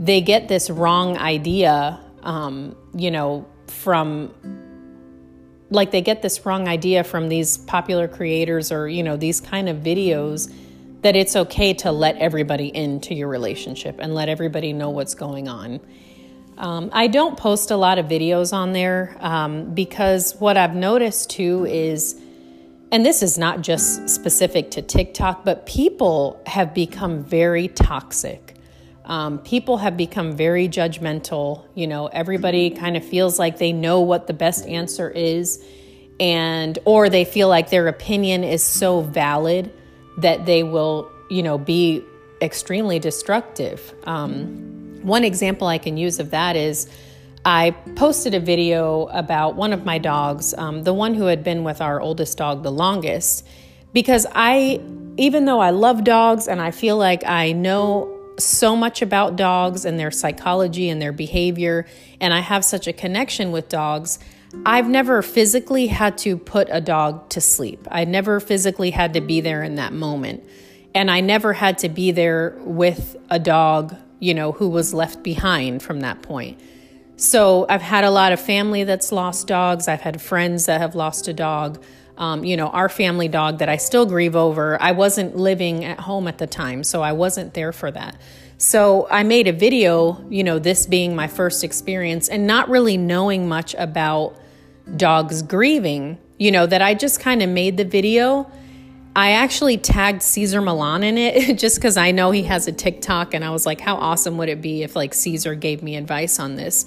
they 0.08 0.20
get 0.22 0.48
this 0.48 0.70
wrong 0.70 1.18
idea, 1.18 2.00
um, 2.22 2.74
you 2.94 3.10
know, 3.10 3.46
from 3.66 4.32
like 5.70 5.90
they 5.90 6.00
get 6.00 6.22
this 6.22 6.44
wrong 6.46 6.66
idea 6.66 7.04
from 7.04 7.28
these 7.28 7.58
popular 7.58 8.08
creators 8.08 8.72
or, 8.72 8.88
you 8.88 9.02
know, 9.02 9.16
these 9.16 9.40
kind 9.40 9.68
of 9.68 9.76
videos 9.76 10.52
that 11.02 11.14
it's 11.14 11.36
okay 11.36 11.72
to 11.74 11.92
let 11.92 12.16
everybody 12.16 12.74
into 12.74 13.14
your 13.14 13.28
relationship 13.28 13.96
and 14.00 14.14
let 14.14 14.28
everybody 14.28 14.72
know 14.72 14.90
what's 14.90 15.14
going 15.14 15.48
on. 15.48 15.80
Um, 16.58 16.90
I 16.92 17.06
don't 17.06 17.38
post 17.38 17.70
a 17.70 17.76
lot 17.76 17.98
of 17.98 18.06
videos 18.06 18.52
on 18.52 18.72
there 18.72 19.16
um, 19.20 19.72
because 19.74 20.34
what 20.40 20.56
I've 20.56 20.74
noticed 20.74 21.30
too 21.30 21.66
is, 21.66 22.20
and 22.92 23.06
this 23.06 23.22
is 23.22 23.38
not 23.38 23.60
just 23.60 24.08
specific 24.08 24.70
to 24.72 24.82
TikTok, 24.82 25.44
but 25.44 25.66
people 25.66 26.42
have 26.46 26.74
become 26.74 27.22
very 27.22 27.68
toxic. 27.68 28.56
Um, 29.04 29.38
people 29.38 29.78
have 29.78 29.96
become 29.96 30.36
very 30.36 30.68
judgmental. 30.68 31.64
You 31.74 31.86
know, 31.86 32.06
everybody 32.08 32.70
kind 32.70 32.96
of 32.96 33.04
feels 33.04 33.38
like 33.38 33.58
they 33.58 33.72
know 33.72 34.00
what 34.00 34.26
the 34.26 34.32
best 34.32 34.66
answer 34.66 35.08
is, 35.10 35.64
and 36.18 36.78
or 36.84 37.08
they 37.08 37.24
feel 37.24 37.48
like 37.48 37.70
their 37.70 37.88
opinion 37.88 38.44
is 38.44 38.62
so 38.62 39.00
valid 39.00 39.72
that 40.18 40.46
they 40.46 40.62
will, 40.62 41.10
you 41.30 41.42
know, 41.42 41.58
be 41.58 42.04
extremely 42.42 42.98
destructive. 42.98 43.94
Um, 44.04 45.00
one 45.02 45.24
example 45.24 45.66
I 45.66 45.78
can 45.78 45.96
use 45.96 46.18
of 46.18 46.30
that 46.30 46.56
is 46.56 46.88
I 47.44 47.70
posted 47.96 48.34
a 48.34 48.40
video 48.40 49.06
about 49.06 49.56
one 49.56 49.72
of 49.72 49.84
my 49.84 49.98
dogs, 49.98 50.52
um, 50.54 50.82
the 50.82 50.92
one 50.92 51.14
who 51.14 51.24
had 51.24 51.42
been 51.42 51.64
with 51.64 51.80
our 51.80 52.00
oldest 52.00 52.36
dog 52.36 52.62
the 52.62 52.72
longest, 52.72 53.46
because 53.92 54.26
I, 54.34 54.80
even 55.16 55.46
though 55.46 55.60
I 55.60 55.70
love 55.70 56.04
dogs 56.04 56.48
and 56.48 56.60
I 56.60 56.70
feel 56.70 56.96
like 56.98 57.24
I 57.24 57.52
know 57.52 58.16
so 58.38 58.76
much 58.76 59.02
about 59.02 59.36
dogs 59.36 59.84
and 59.84 59.98
their 59.98 60.10
psychology 60.10 60.88
and 60.88 61.00
their 61.00 61.12
behavior, 61.12 61.86
and 62.20 62.34
I 62.34 62.40
have 62.40 62.64
such 62.64 62.86
a 62.86 62.92
connection 62.92 63.52
with 63.52 63.68
dogs. 63.68 64.18
I've 64.66 64.88
never 64.88 65.22
physically 65.22 65.86
had 65.86 66.18
to 66.18 66.36
put 66.36 66.68
a 66.70 66.80
dog 66.80 67.28
to 67.30 67.40
sleep. 67.40 67.86
I 67.90 68.04
never 68.04 68.40
physically 68.40 68.90
had 68.90 69.14
to 69.14 69.20
be 69.20 69.40
there 69.40 69.62
in 69.62 69.76
that 69.76 69.92
moment. 69.92 70.44
And 70.94 71.10
I 71.10 71.20
never 71.20 71.52
had 71.52 71.78
to 71.78 71.88
be 71.88 72.10
there 72.10 72.56
with 72.60 73.16
a 73.30 73.38
dog, 73.38 73.94
you 74.18 74.34
know, 74.34 74.52
who 74.52 74.68
was 74.68 74.92
left 74.92 75.22
behind 75.22 75.82
from 75.82 76.00
that 76.00 76.20
point. 76.22 76.60
So 77.20 77.66
I've 77.68 77.82
had 77.82 78.04
a 78.04 78.10
lot 78.10 78.32
of 78.32 78.40
family 78.40 78.84
that's 78.84 79.12
lost 79.12 79.46
dogs. 79.46 79.88
I've 79.88 80.00
had 80.00 80.22
friends 80.22 80.64
that 80.64 80.80
have 80.80 80.94
lost 80.94 81.28
a 81.28 81.34
dog. 81.34 81.84
Um, 82.16 82.44
you 82.44 82.56
know, 82.56 82.68
our 82.68 82.88
family 82.88 83.28
dog 83.28 83.58
that 83.58 83.68
I 83.68 83.76
still 83.76 84.06
grieve 84.06 84.34
over. 84.34 84.80
I 84.80 84.92
wasn't 84.92 85.36
living 85.36 85.84
at 85.84 86.00
home 86.00 86.28
at 86.28 86.38
the 86.38 86.46
time, 86.46 86.82
so 86.82 87.02
I 87.02 87.12
wasn't 87.12 87.52
there 87.52 87.72
for 87.72 87.90
that. 87.90 88.16
So 88.56 89.06
I 89.10 89.22
made 89.22 89.48
a 89.48 89.52
video, 89.52 90.24
you 90.30 90.42
know, 90.42 90.58
this 90.58 90.86
being 90.86 91.14
my 91.14 91.28
first 91.28 91.62
experience 91.62 92.30
and 92.30 92.46
not 92.46 92.70
really 92.70 92.96
knowing 92.96 93.46
much 93.50 93.74
about 93.74 94.34
dogs 94.96 95.42
grieving, 95.42 96.16
you 96.38 96.50
know, 96.50 96.64
that 96.64 96.80
I 96.80 96.94
just 96.94 97.20
kind 97.20 97.42
of 97.42 97.50
made 97.50 97.76
the 97.76 97.84
video. 97.84 98.50
I 99.14 99.32
actually 99.32 99.76
tagged 99.76 100.22
Cesar 100.22 100.62
Millan 100.62 101.02
in 101.02 101.18
it 101.18 101.54
just 101.58 101.76
because 101.76 101.98
I 101.98 102.12
know 102.12 102.30
he 102.30 102.44
has 102.44 102.66
a 102.66 102.72
TikTok 102.72 103.34
and 103.34 103.44
I 103.44 103.50
was 103.50 103.66
like, 103.66 103.82
how 103.82 103.96
awesome 103.96 104.38
would 104.38 104.48
it 104.48 104.62
be 104.62 104.82
if 104.84 104.96
like 104.96 105.12
Cesar 105.12 105.54
gave 105.54 105.82
me 105.82 105.96
advice 105.96 106.38
on 106.38 106.56
this? 106.56 106.86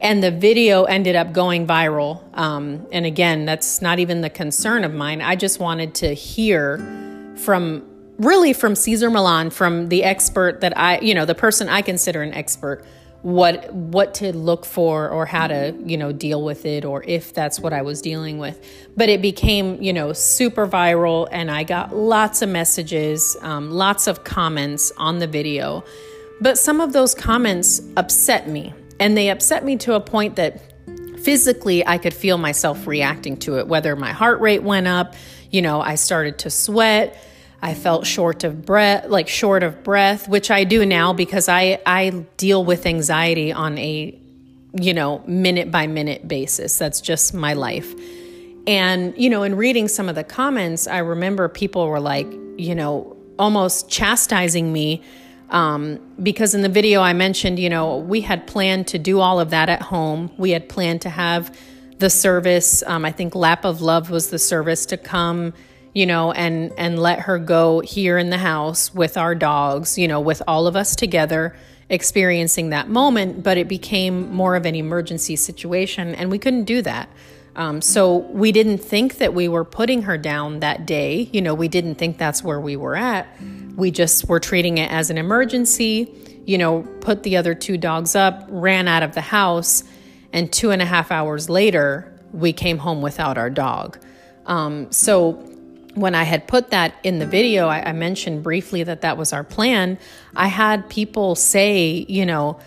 And 0.00 0.22
the 0.22 0.30
video 0.30 0.84
ended 0.84 1.16
up 1.16 1.32
going 1.32 1.66
viral. 1.66 2.22
Um, 2.36 2.86
and 2.92 3.04
again, 3.04 3.46
that's 3.46 3.82
not 3.82 3.98
even 3.98 4.20
the 4.20 4.30
concern 4.30 4.84
of 4.84 4.94
mine. 4.94 5.20
I 5.20 5.34
just 5.34 5.58
wanted 5.58 5.94
to 5.96 6.14
hear 6.14 6.78
from 7.36 7.84
really 8.18 8.52
from 8.52 8.74
Cesar 8.74 9.10
Millan, 9.10 9.50
from 9.50 9.88
the 9.88 10.04
expert 10.04 10.60
that 10.60 10.76
I, 10.76 10.98
you 11.00 11.14
know, 11.14 11.24
the 11.24 11.34
person 11.34 11.68
I 11.68 11.82
consider 11.82 12.22
an 12.22 12.34
expert, 12.34 12.84
what 13.22 13.72
what 13.72 14.14
to 14.14 14.34
look 14.36 14.64
for 14.64 15.08
or 15.08 15.26
how 15.26 15.48
to, 15.48 15.74
you 15.84 15.96
know, 15.96 16.12
deal 16.12 16.44
with 16.44 16.64
it 16.64 16.84
or 16.84 17.02
if 17.02 17.34
that's 17.34 17.58
what 17.58 17.72
I 17.72 17.82
was 17.82 18.00
dealing 18.00 18.38
with. 18.38 18.64
But 18.96 19.08
it 19.08 19.20
became, 19.20 19.82
you 19.82 19.92
know, 19.92 20.12
super 20.12 20.68
viral 20.68 21.26
and 21.30 21.50
I 21.50 21.64
got 21.64 21.94
lots 21.94 22.42
of 22.42 22.48
messages, 22.48 23.36
um, 23.42 23.70
lots 23.72 24.06
of 24.06 24.22
comments 24.22 24.92
on 24.96 25.18
the 25.18 25.26
video. 25.26 25.84
But 26.40 26.58
some 26.58 26.80
of 26.80 26.92
those 26.92 27.16
comments 27.16 27.82
upset 27.96 28.48
me. 28.48 28.72
And 29.00 29.16
they 29.16 29.30
upset 29.30 29.64
me 29.64 29.76
to 29.78 29.94
a 29.94 30.00
point 30.00 30.36
that 30.36 30.60
physically 31.20 31.86
I 31.86 31.98
could 31.98 32.14
feel 32.14 32.38
myself 32.38 32.86
reacting 32.86 33.36
to 33.38 33.58
it, 33.58 33.68
whether 33.68 33.94
my 33.96 34.12
heart 34.12 34.40
rate 34.40 34.62
went 34.62 34.86
up, 34.86 35.14
you 35.50 35.62
know, 35.62 35.80
I 35.80 35.94
started 35.94 36.38
to 36.40 36.50
sweat. 36.50 37.22
I 37.60 37.74
felt 37.74 38.06
short 38.06 38.44
of 38.44 38.64
breath, 38.64 39.06
like 39.08 39.28
short 39.28 39.62
of 39.62 39.82
breath, 39.82 40.28
which 40.28 40.50
I 40.50 40.64
do 40.64 40.86
now 40.86 41.12
because 41.12 41.48
I, 41.48 41.80
I 41.84 42.10
deal 42.36 42.64
with 42.64 42.86
anxiety 42.86 43.52
on 43.52 43.76
a, 43.78 44.16
you 44.74 44.94
know, 44.94 45.24
minute 45.26 45.70
by 45.70 45.88
minute 45.88 46.28
basis. 46.28 46.78
That's 46.78 47.00
just 47.00 47.34
my 47.34 47.54
life. 47.54 47.92
And, 48.68 49.16
you 49.16 49.28
know, 49.28 49.42
in 49.42 49.56
reading 49.56 49.88
some 49.88 50.08
of 50.08 50.14
the 50.14 50.24
comments, 50.24 50.86
I 50.86 50.98
remember 50.98 51.48
people 51.48 51.88
were 51.88 52.00
like, 52.00 52.28
you 52.58 52.74
know, 52.74 53.16
almost 53.38 53.88
chastising 53.88 54.72
me 54.72 55.02
um, 55.50 55.98
because 56.22 56.54
in 56.54 56.62
the 56.62 56.68
video 56.68 57.00
I 57.00 57.12
mentioned, 57.12 57.58
you 57.58 57.70
know, 57.70 57.98
we 57.98 58.20
had 58.20 58.46
planned 58.46 58.88
to 58.88 58.98
do 58.98 59.20
all 59.20 59.40
of 59.40 59.50
that 59.50 59.68
at 59.68 59.82
home. 59.82 60.30
We 60.36 60.50
had 60.50 60.68
planned 60.68 61.02
to 61.02 61.10
have 61.10 61.56
the 61.98 62.10
service. 62.10 62.82
Um, 62.86 63.04
I 63.04 63.12
think 63.12 63.34
Lap 63.34 63.64
of 63.64 63.80
Love 63.80 64.10
was 64.10 64.30
the 64.30 64.38
service 64.38 64.86
to 64.86 64.96
come 64.96 65.52
you 65.94 66.06
know, 66.06 66.30
and 66.30 66.72
and 66.76 66.98
let 66.98 67.20
her 67.20 67.38
go 67.38 67.80
here 67.80 68.18
in 68.18 68.30
the 68.30 68.38
house 68.38 68.94
with 68.94 69.16
our 69.16 69.34
dogs, 69.34 69.98
you 69.98 70.06
know, 70.06 70.20
with 70.20 70.40
all 70.46 70.68
of 70.68 70.76
us 70.76 70.94
together 70.94 71.56
experiencing 71.88 72.70
that 72.70 72.88
moment, 72.88 73.42
but 73.42 73.56
it 73.56 73.66
became 73.66 74.32
more 74.32 74.54
of 74.56 74.66
an 74.66 74.74
emergency 74.74 75.36
situation 75.36 76.14
and 76.14 76.30
we 76.30 76.38
couldn't 76.38 76.64
do 76.64 76.82
that. 76.82 77.08
Um, 77.58 77.82
so 77.82 78.18
we 78.18 78.52
didn't 78.52 78.78
think 78.78 79.18
that 79.18 79.34
we 79.34 79.48
were 79.48 79.64
putting 79.64 80.02
her 80.02 80.16
down 80.16 80.60
that 80.60 80.86
day. 80.86 81.28
You 81.32 81.42
know, 81.42 81.54
we 81.54 81.66
didn't 81.66 81.96
think 81.96 82.16
that's 82.16 82.42
where 82.42 82.60
we 82.60 82.76
were 82.76 82.94
at. 82.94 83.26
We 83.74 83.90
just 83.90 84.28
were 84.28 84.38
treating 84.38 84.78
it 84.78 84.90
as 84.92 85.10
an 85.10 85.18
emergency, 85.18 86.42
you 86.46 86.56
know, 86.56 86.82
put 87.00 87.24
the 87.24 87.36
other 87.36 87.56
two 87.56 87.76
dogs 87.76 88.14
up, 88.14 88.46
ran 88.48 88.86
out 88.86 89.02
of 89.02 89.12
the 89.14 89.20
house, 89.20 89.82
and 90.32 90.52
two 90.52 90.70
and 90.70 90.80
a 90.80 90.84
half 90.84 91.10
hours 91.10 91.50
later, 91.50 92.14
we 92.32 92.52
came 92.52 92.78
home 92.78 93.02
without 93.02 93.36
our 93.36 93.50
dog. 93.50 93.98
Um, 94.46 94.92
so 94.92 95.32
when 95.94 96.14
I 96.14 96.22
had 96.22 96.46
put 96.46 96.70
that 96.70 96.94
in 97.02 97.18
the 97.18 97.26
video, 97.26 97.66
I, 97.66 97.88
I, 97.88 97.92
mentioned 97.92 98.42
briefly 98.42 98.84
that 98.84 99.00
that 99.00 99.16
was 99.16 99.32
our 99.32 99.42
plan. 99.42 99.98
I 100.36 100.46
had 100.46 100.88
people 100.88 101.34
say, 101.34 102.06
you 102.08 102.24
know, 102.24 102.60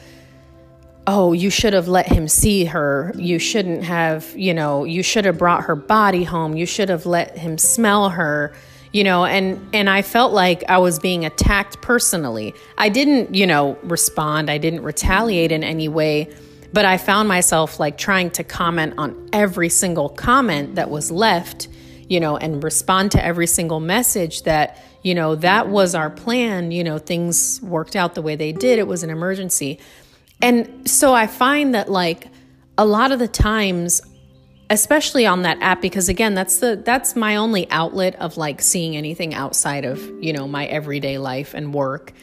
oh, 1.08 1.34
you 1.34 1.50
should 1.50 1.74
have 1.74 1.88
let 1.88 2.08
him 2.08 2.28
see 2.28 2.66
her. 2.66 3.12
You 3.16 3.40
shouldn't 3.40 3.84
have, 3.84 4.32
you 4.36 4.54
know, 4.54 4.84
you 4.84 5.04
should 5.04 5.26
have 5.26 5.38
brought 5.38 5.64
her 5.64 5.76
body 5.76 6.24
home. 6.24 6.56
You 6.56 6.66
should 6.66 6.90
have 6.90 7.06
let 7.06 7.38
him 7.38 7.58
smell 7.58 8.10
her. 8.10 8.54
You 8.94 9.06
know, 9.06 9.24
and 9.24 9.74
and 9.74 9.90
I 9.90 10.02
felt 10.02 10.34
like 10.34 10.64
I 10.68 10.78
was 10.78 11.00
being 11.00 11.24
attacked 11.24 11.82
personally. 11.82 12.54
I 12.78 12.90
didn't, 12.90 13.34
you 13.34 13.48
know, 13.48 13.78
respond. 13.84 14.50
I 14.50 14.58
didn't 14.58 14.84
retaliate 14.84 15.54
in 15.54 15.64
any 15.64 15.88
way, 15.88 16.34
but 16.74 16.84
I 16.84 16.98
found 16.98 17.30
myself 17.30 17.80
like 17.80 17.98
trying 17.98 18.32
to 18.32 18.44
comment 18.44 18.96
on 18.98 19.30
every 19.32 19.70
single 19.70 20.10
comment 20.10 20.76
that 20.76 20.90
was 20.90 21.10
left 21.10 21.70
you 22.12 22.20
know, 22.20 22.36
and 22.36 22.62
respond 22.62 23.10
to 23.10 23.24
every 23.24 23.48
single 23.48 23.80
message 23.80 24.44
that, 24.44 24.78
you 25.02 25.16
know, 25.16 25.34
that 25.36 25.70
was 25.70 25.96
our 25.96 26.10
plan. 26.10 26.70
You 26.70 26.84
know, 26.84 26.98
things 26.98 27.62
worked 27.62 27.96
out 27.96 28.16
the 28.16 28.22
way 28.22 28.36
they 28.36 28.52
did. 28.52 28.80
It 28.80 28.86
was 28.86 29.02
an 29.02 29.10
emergency. 29.10 29.80
And 30.42 30.90
so 30.90 31.14
I 31.14 31.28
find 31.28 31.76
that, 31.76 31.90
like, 31.90 32.28
a 32.78 32.86
lot 32.86 33.12
of 33.12 33.20
the 33.20 33.28
times, 33.28 34.02
especially 34.70 35.26
on 35.26 35.42
that 35.44 35.62
app 35.62 35.82
because 35.82 36.08
again 36.08 36.34
that's 36.34 36.60
the 36.60 36.82
that's 36.86 37.14
my 37.14 37.36
only 37.36 37.70
outlet 37.70 38.16
of 38.16 38.38
like 38.38 38.62
seeing 38.62 38.96
anything 38.96 39.34
outside 39.34 39.84
of 39.84 40.00
you 40.24 40.32
know 40.32 40.48
my 40.48 40.66
everyday 40.66 41.18
life 41.18 41.54
and 41.54 41.74
work. 41.74 42.14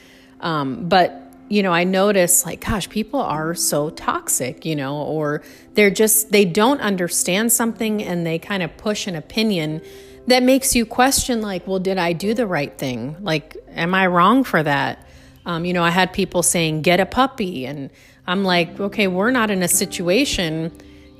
Um, 0.40 0.88
but 0.88 1.28
you 1.48 1.62
know, 1.62 1.72
I 1.72 1.84
notice 1.84 2.44
like, 2.44 2.64
gosh, 2.64 2.88
people 2.88 3.20
are 3.20 3.54
so 3.54 3.90
toxic, 3.90 4.66
you 4.66 4.76
know, 4.76 4.98
or 4.98 5.42
they're 5.74 5.90
just, 5.90 6.30
they 6.30 6.44
don't 6.44 6.80
understand 6.80 7.52
something 7.52 8.02
and 8.02 8.26
they 8.26 8.38
kind 8.38 8.62
of 8.62 8.76
push 8.76 9.06
an 9.06 9.16
opinion 9.16 9.80
that 10.26 10.42
makes 10.42 10.76
you 10.76 10.84
question 10.84 11.40
like 11.40 11.66
well 11.66 11.78
did 11.78 11.96
i 11.96 12.12
do 12.12 12.34
the 12.34 12.46
right 12.46 12.76
thing? 12.76 13.16
Like 13.20 13.56
am 13.70 13.94
i 13.94 14.06
wrong 14.06 14.44
for 14.44 14.62
that? 14.62 15.04
Um, 15.46 15.64
you 15.64 15.72
know 15.72 15.82
i 15.82 15.90
had 15.90 16.12
people 16.12 16.42
saying 16.42 16.82
get 16.82 17.00
a 17.00 17.06
puppy 17.06 17.64
and 17.64 17.88
i'm 18.28 18.44
like 18.44 18.78
okay 18.78 19.08
we're 19.08 19.32
not 19.32 19.50
in 19.50 19.62
a 19.64 19.68
situation 19.68 20.70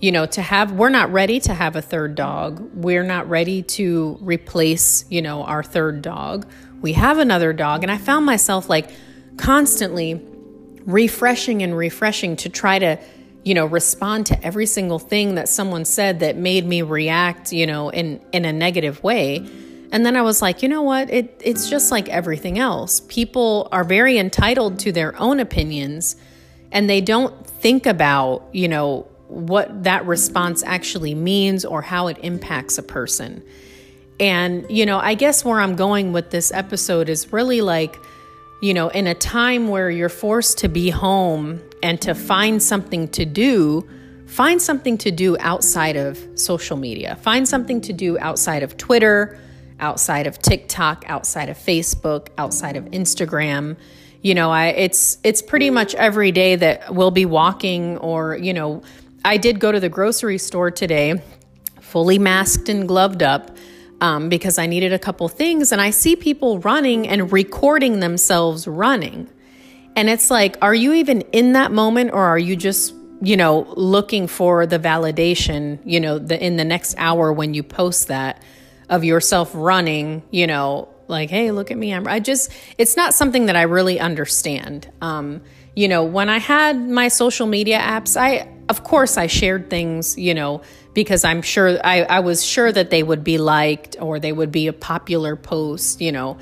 you 0.00 0.12
know 0.12 0.26
to 0.26 0.42
have 0.42 0.72
we're 0.72 0.88
not 0.88 1.12
ready 1.12 1.40
to 1.40 1.54
have 1.54 1.76
a 1.76 1.82
third 1.82 2.14
dog. 2.14 2.60
We're 2.74 3.02
not 3.02 3.28
ready 3.28 3.62
to 3.62 4.18
replace 4.20 5.04
you 5.10 5.22
know 5.22 5.42
our 5.44 5.62
third 5.62 6.02
dog. 6.02 6.46
We 6.80 6.92
have 6.92 7.18
another 7.18 7.52
dog. 7.52 7.82
And 7.82 7.90
i 7.90 7.98
found 7.98 8.24
myself 8.24 8.68
like 8.68 8.90
constantly 9.36 10.20
refreshing 10.84 11.62
and 11.62 11.76
refreshing 11.76 12.36
to 12.36 12.48
try 12.48 12.78
to 12.78 12.98
you 13.44 13.54
know 13.54 13.66
respond 13.66 14.26
to 14.26 14.44
every 14.44 14.66
single 14.66 14.98
thing 14.98 15.34
that 15.34 15.48
someone 15.48 15.84
said 15.84 16.20
that 16.20 16.36
made 16.36 16.64
me 16.64 16.82
react 16.82 17.52
you 17.52 17.66
know 17.66 17.90
in 17.90 18.20
in 18.32 18.44
a 18.44 18.52
negative 18.52 19.02
way. 19.02 19.48
And 19.90 20.04
then 20.04 20.16
i 20.16 20.22
was 20.22 20.40
like 20.40 20.62
you 20.62 20.68
know 20.68 20.82
what? 20.82 21.10
It 21.10 21.40
it's 21.44 21.68
just 21.68 21.90
like 21.90 22.08
everything 22.08 22.58
else. 22.58 23.00
People 23.00 23.68
are 23.72 23.84
very 23.84 24.16
entitled 24.16 24.78
to 24.80 24.92
their 24.92 25.18
own 25.20 25.40
opinions 25.40 26.14
and 26.72 26.88
they 26.88 27.00
don't 27.00 27.46
think 27.46 27.86
about 27.86 28.48
you 28.52 28.68
know 28.68 29.06
what 29.28 29.84
that 29.84 30.06
response 30.06 30.62
actually 30.64 31.14
means 31.14 31.64
or 31.64 31.82
how 31.82 32.06
it 32.06 32.16
impacts 32.22 32.78
a 32.78 32.82
person 32.82 33.42
and 34.18 34.64
you 34.70 34.86
know 34.86 34.98
i 34.98 35.14
guess 35.14 35.44
where 35.44 35.60
i'm 35.60 35.76
going 35.76 36.12
with 36.12 36.30
this 36.30 36.50
episode 36.52 37.08
is 37.08 37.32
really 37.32 37.60
like 37.60 37.98
you 38.60 38.74
know, 38.74 38.88
in 38.88 39.06
a 39.06 39.14
time 39.14 39.68
where 39.68 39.88
you're 39.88 40.08
forced 40.08 40.58
to 40.58 40.68
be 40.68 40.90
home 40.90 41.60
and 41.82 42.00
to 42.02 42.14
find 42.14 42.62
something 42.62 43.08
to 43.08 43.24
do, 43.24 43.88
find 44.26 44.60
something 44.60 44.98
to 44.98 45.10
do 45.10 45.36
outside 45.38 45.96
of 45.96 46.18
social 46.34 46.76
media. 46.76 47.16
Find 47.22 47.48
something 47.48 47.80
to 47.82 47.92
do 47.92 48.18
outside 48.18 48.62
of 48.62 48.76
Twitter, 48.76 49.38
outside 49.78 50.26
of 50.26 50.40
TikTok, 50.40 51.04
outside 51.06 51.48
of 51.48 51.56
Facebook, 51.56 52.28
outside 52.36 52.76
of 52.76 52.84
Instagram. 52.86 53.76
You 54.22 54.34
know, 54.34 54.50
I 54.50 54.68
it's 54.68 55.18
it's 55.22 55.42
pretty 55.42 55.70
much 55.70 55.94
every 55.94 56.32
day 56.32 56.56
that 56.56 56.94
we'll 56.94 57.10
be 57.10 57.24
walking 57.24 57.98
or, 57.98 58.36
you 58.36 58.52
know, 58.52 58.82
I 59.24 59.36
did 59.36 59.60
go 59.60 59.72
to 59.72 59.80
the 59.80 59.88
grocery 59.88 60.38
store 60.38 60.70
today 60.70 61.22
fully 61.88 62.18
masked 62.18 62.68
and 62.68 62.86
gloved 62.86 63.22
up 63.22 63.56
um, 64.00 64.28
because 64.28 64.58
I 64.58 64.66
needed 64.66 64.92
a 64.92 64.98
couple 64.98 65.26
things. 65.28 65.72
And 65.72 65.80
I 65.80 65.90
see 65.90 66.14
people 66.14 66.60
running 66.60 67.08
and 67.08 67.32
recording 67.32 68.00
themselves 68.00 68.68
running. 68.68 69.28
And 69.96 70.08
it's 70.08 70.30
like, 70.30 70.56
are 70.62 70.74
you 70.74 70.92
even 70.92 71.22
in 71.32 71.54
that 71.54 71.72
moment 71.72 72.12
or 72.12 72.22
are 72.22 72.38
you 72.38 72.54
just, 72.54 72.94
you 73.20 73.36
know, 73.36 73.66
looking 73.76 74.28
for 74.28 74.66
the 74.66 74.78
validation, 74.78 75.80
you 75.84 75.98
know, 75.98 76.18
the, 76.18 76.40
in 76.40 76.56
the 76.56 76.64
next 76.64 76.94
hour 76.98 77.32
when 77.32 77.54
you 77.54 77.62
post 77.62 78.08
that 78.08 78.42
of 78.88 79.02
yourself 79.02 79.50
running, 79.54 80.22
you 80.30 80.46
know, 80.46 80.88
like, 81.08 81.30
hey, 81.30 81.50
look 81.50 81.70
at 81.70 81.76
me. 81.76 81.92
I'm, 81.92 82.06
I 82.06 82.20
just, 82.20 82.52
it's 82.76 82.96
not 82.96 83.14
something 83.14 83.46
that 83.46 83.56
I 83.56 83.62
really 83.62 83.98
understand. 83.98 84.90
Um, 85.00 85.42
you 85.74 85.88
know, 85.88 86.04
when 86.04 86.28
I 86.28 86.38
had 86.38 86.78
my 86.78 87.08
social 87.08 87.46
media 87.46 87.78
apps, 87.78 88.16
I, 88.16 88.48
of 88.68 88.84
course, 88.84 89.16
I 89.16 89.26
shared 89.26 89.70
things, 89.70 90.18
you 90.18 90.34
know, 90.34 90.62
because 90.94 91.24
I'm 91.24 91.42
sure 91.42 91.78
I, 91.84 92.02
I 92.02 92.20
was 92.20 92.44
sure 92.44 92.70
that 92.70 92.90
they 92.90 93.02
would 93.02 93.24
be 93.24 93.38
liked 93.38 93.96
or 94.00 94.18
they 94.18 94.32
would 94.32 94.52
be 94.52 94.66
a 94.66 94.72
popular 94.72 95.36
post, 95.36 96.00
you 96.00 96.12
know. 96.12 96.38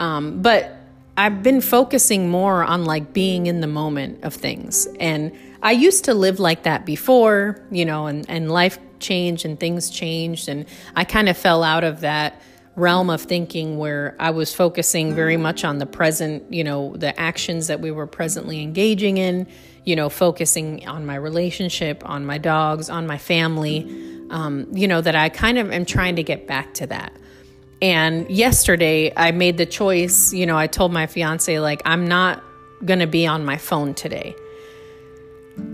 Um, 0.00 0.42
but 0.42 0.76
I've 1.16 1.42
been 1.42 1.60
focusing 1.60 2.30
more 2.30 2.64
on 2.64 2.84
like 2.84 3.12
being 3.12 3.46
in 3.46 3.60
the 3.60 3.66
moment 3.66 4.24
of 4.24 4.34
things. 4.34 4.86
And 4.98 5.32
I 5.62 5.72
used 5.72 6.06
to 6.06 6.14
live 6.14 6.40
like 6.40 6.64
that 6.64 6.86
before, 6.86 7.62
you 7.70 7.84
know, 7.84 8.06
and, 8.06 8.28
and 8.28 8.50
life 8.50 8.78
changed 8.98 9.44
and 9.44 9.60
things 9.60 9.90
changed. 9.90 10.48
And 10.48 10.66
I 10.96 11.04
kind 11.04 11.28
of 11.28 11.36
fell 11.36 11.62
out 11.62 11.84
of 11.84 12.00
that 12.00 12.40
realm 12.76 13.10
of 13.10 13.22
thinking 13.22 13.78
where 13.78 14.16
I 14.18 14.30
was 14.30 14.54
focusing 14.54 15.14
very 15.14 15.36
much 15.36 15.64
on 15.64 15.78
the 15.78 15.86
present, 15.86 16.52
you 16.52 16.64
know, 16.64 16.96
the 16.96 17.18
actions 17.18 17.66
that 17.66 17.80
we 17.80 17.90
were 17.90 18.06
presently 18.06 18.62
engaging 18.62 19.18
in 19.18 19.46
you 19.84 19.96
know, 19.96 20.08
focusing 20.08 20.86
on 20.86 21.06
my 21.06 21.14
relationship, 21.14 22.08
on 22.08 22.24
my 22.26 22.38
dogs, 22.38 22.90
on 22.90 23.06
my 23.06 23.18
family, 23.18 23.86
um, 24.30 24.66
you 24.72 24.86
know, 24.86 25.00
that 25.00 25.16
I 25.16 25.28
kind 25.28 25.58
of 25.58 25.72
am 25.72 25.84
trying 25.84 26.16
to 26.16 26.22
get 26.22 26.46
back 26.46 26.74
to 26.74 26.86
that. 26.88 27.12
And 27.82 28.30
yesterday 28.30 29.12
I 29.16 29.30
made 29.30 29.56
the 29.56 29.66
choice, 29.66 30.32
you 30.32 30.46
know, 30.46 30.56
I 30.56 30.66
told 30.66 30.92
my 30.92 31.06
fiance, 31.06 31.58
like, 31.60 31.80
I'm 31.84 32.06
not 32.06 32.42
going 32.84 33.00
to 33.00 33.06
be 33.06 33.26
on 33.26 33.44
my 33.44 33.56
phone 33.56 33.94
today. 33.94 34.34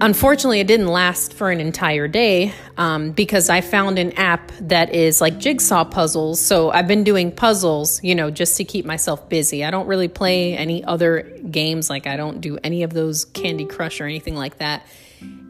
Unfortunately, 0.01 0.61
it 0.61 0.66
didn't 0.66 0.88
last 0.88 1.33
for 1.33 1.51
an 1.51 1.59
entire 1.59 2.07
day 2.07 2.53
um, 2.77 3.12
because 3.12 3.49
I 3.49 3.62
found 3.62 3.99
an 3.99 4.12
app 4.12 4.53
that 4.61 4.94
is 4.94 5.22
like 5.22 5.38
jigsaw 5.38 5.85
puzzles. 5.85 6.38
So 6.38 6.70
I've 6.70 6.87
been 6.87 7.03
doing 7.03 7.33
puzzles, 7.33 8.03
you 8.05 8.14
know, 8.14 8.31
just 8.31 8.59
to 8.59 8.64
keep 8.64 8.85
myself 8.85 9.29
busy. 9.29 9.64
I 9.64 9.70
don't 9.70 9.87
really 9.87 10.09
play 10.09 10.55
any 10.55 10.85
other 10.85 11.22
games, 11.51 11.88
like 11.88 12.07
I 12.07 12.16
don't 12.16 12.42
do 12.42 12.59
any 12.62 12.83
of 12.83 12.92
those 12.92 13.25
Candy 13.25 13.64
Crush 13.64 14.01
or 14.01 14.05
anything 14.05 14.35
like 14.37 14.59
that. 14.59 14.87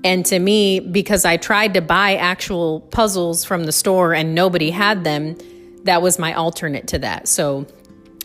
And 0.04 0.24
to 0.26 0.38
me, 0.38 0.78
because 0.78 1.24
I 1.24 1.36
tried 1.36 1.74
to 1.74 1.80
buy 1.80 2.14
actual 2.14 2.80
puzzles 2.80 3.44
from 3.44 3.64
the 3.64 3.72
store 3.72 4.14
and 4.14 4.34
nobody 4.34 4.70
had 4.70 5.02
them, 5.02 5.36
that 5.82 6.02
was 6.02 6.18
my 6.18 6.34
alternate 6.34 6.86
to 6.88 7.00
that. 7.00 7.26
So 7.26 7.66